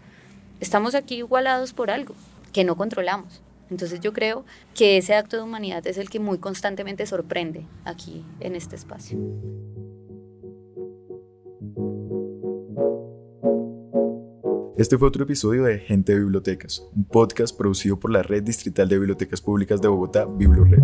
Estamos 0.60 0.94
aquí 0.94 1.16
igualados 1.16 1.74
por 1.74 1.90
algo 1.90 2.14
que 2.52 2.64
no 2.64 2.76
controlamos. 2.76 3.42
Entonces 3.70 4.00
yo 4.00 4.12
creo 4.12 4.44
que 4.74 4.96
ese 4.96 5.14
acto 5.14 5.36
de 5.36 5.42
humanidad 5.42 5.86
es 5.86 5.98
el 5.98 6.10
que 6.10 6.20
muy 6.20 6.38
constantemente 6.38 7.06
sorprende 7.06 7.66
aquí 7.84 8.24
en 8.40 8.54
este 8.54 8.76
espacio. 8.76 9.18
Este 14.78 14.96
fue 14.96 15.08
otro 15.08 15.24
episodio 15.24 15.64
de 15.64 15.80
Gente 15.80 16.12
de 16.12 16.20
Bibliotecas, 16.20 16.86
un 16.94 17.04
podcast 17.04 17.56
producido 17.56 17.98
por 17.98 18.12
la 18.12 18.22
Red 18.22 18.44
Distrital 18.44 18.88
de 18.88 18.96
Bibliotecas 18.96 19.40
Públicas 19.40 19.80
de 19.80 19.88
Bogotá, 19.88 20.24
BibloRed. 20.24 20.78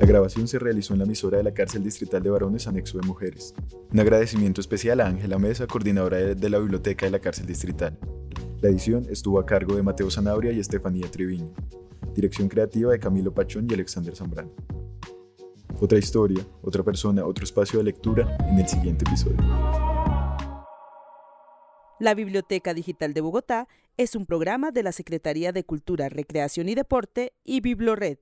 La 0.00 0.06
grabación 0.08 0.48
se 0.48 0.58
realizó 0.58 0.94
en 0.94 0.98
la 0.98 1.04
emisora 1.04 1.38
de 1.38 1.44
la 1.44 1.54
cárcel 1.54 1.84
distrital 1.84 2.20
de 2.20 2.30
varones 2.30 2.66
anexo 2.66 2.98
de 2.98 3.06
mujeres. 3.06 3.54
Un 3.92 4.00
agradecimiento 4.00 4.60
especial 4.60 5.00
a 5.00 5.06
Ángela 5.06 5.38
Mesa, 5.38 5.68
coordinadora 5.68 6.18
de 6.34 6.50
la 6.50 6.58
biblioteca 6.58 7.06
de 7.06 7.12
la 7.12 7.20
cárcel 7.20 7.46
distrital. 7.46 7.96
La 8.62 8.68
edición 8.68 9.08
estuvo 9.10 9.40
a 9.40 9.44
cargo 9.44 9.74
de 9.74 9.82
Mateo 9.82 10.08
Zanabria 10.08 10.52
y 10.52 10.60
Estefanía 10.60 11.10
Triviño. 11.10 11.52
Dirección 12.14 12.48
creativa 12.48 12.92
de 12.92 13.00
Camilo 13.00 13.34
Pachón 13.34 13.66
y 13.68 13.74
Alexander 13.74 14.14
Zambrano. 14.14 14.52
Otra 15.80 15.98
historia, 15.98 16.46
otra 16.62 16.84
persona, 16.84 17.26
otro 17.26 17.42
espacio 17.42 17.80
de 17.80 17.86
lectura 17.86 18.36
en 18.48 18.60
el 18.60 18.68
siguiente 18.68 19.04
episodio. 19.04 19.38
La 21.98 22.14
Biblioteca 22.14 22.72
Digital 22.72 23.14
de 23.14 23.20
Bogotá 23.20 23.66
es 23.96 24.14
un 24.14 24.26
programa 24.26 24.70
de 24.70 24.84
la 24.84 24.92
Secretaría 24.92 25.50
de 25.50 25.64
Cultura, 25.64 26.08
Recreación 26.08 26.68
y 26.68 26.76
Deporte 26.76 27.32
y 27.42 27.62
Biblored. 27.62 28.18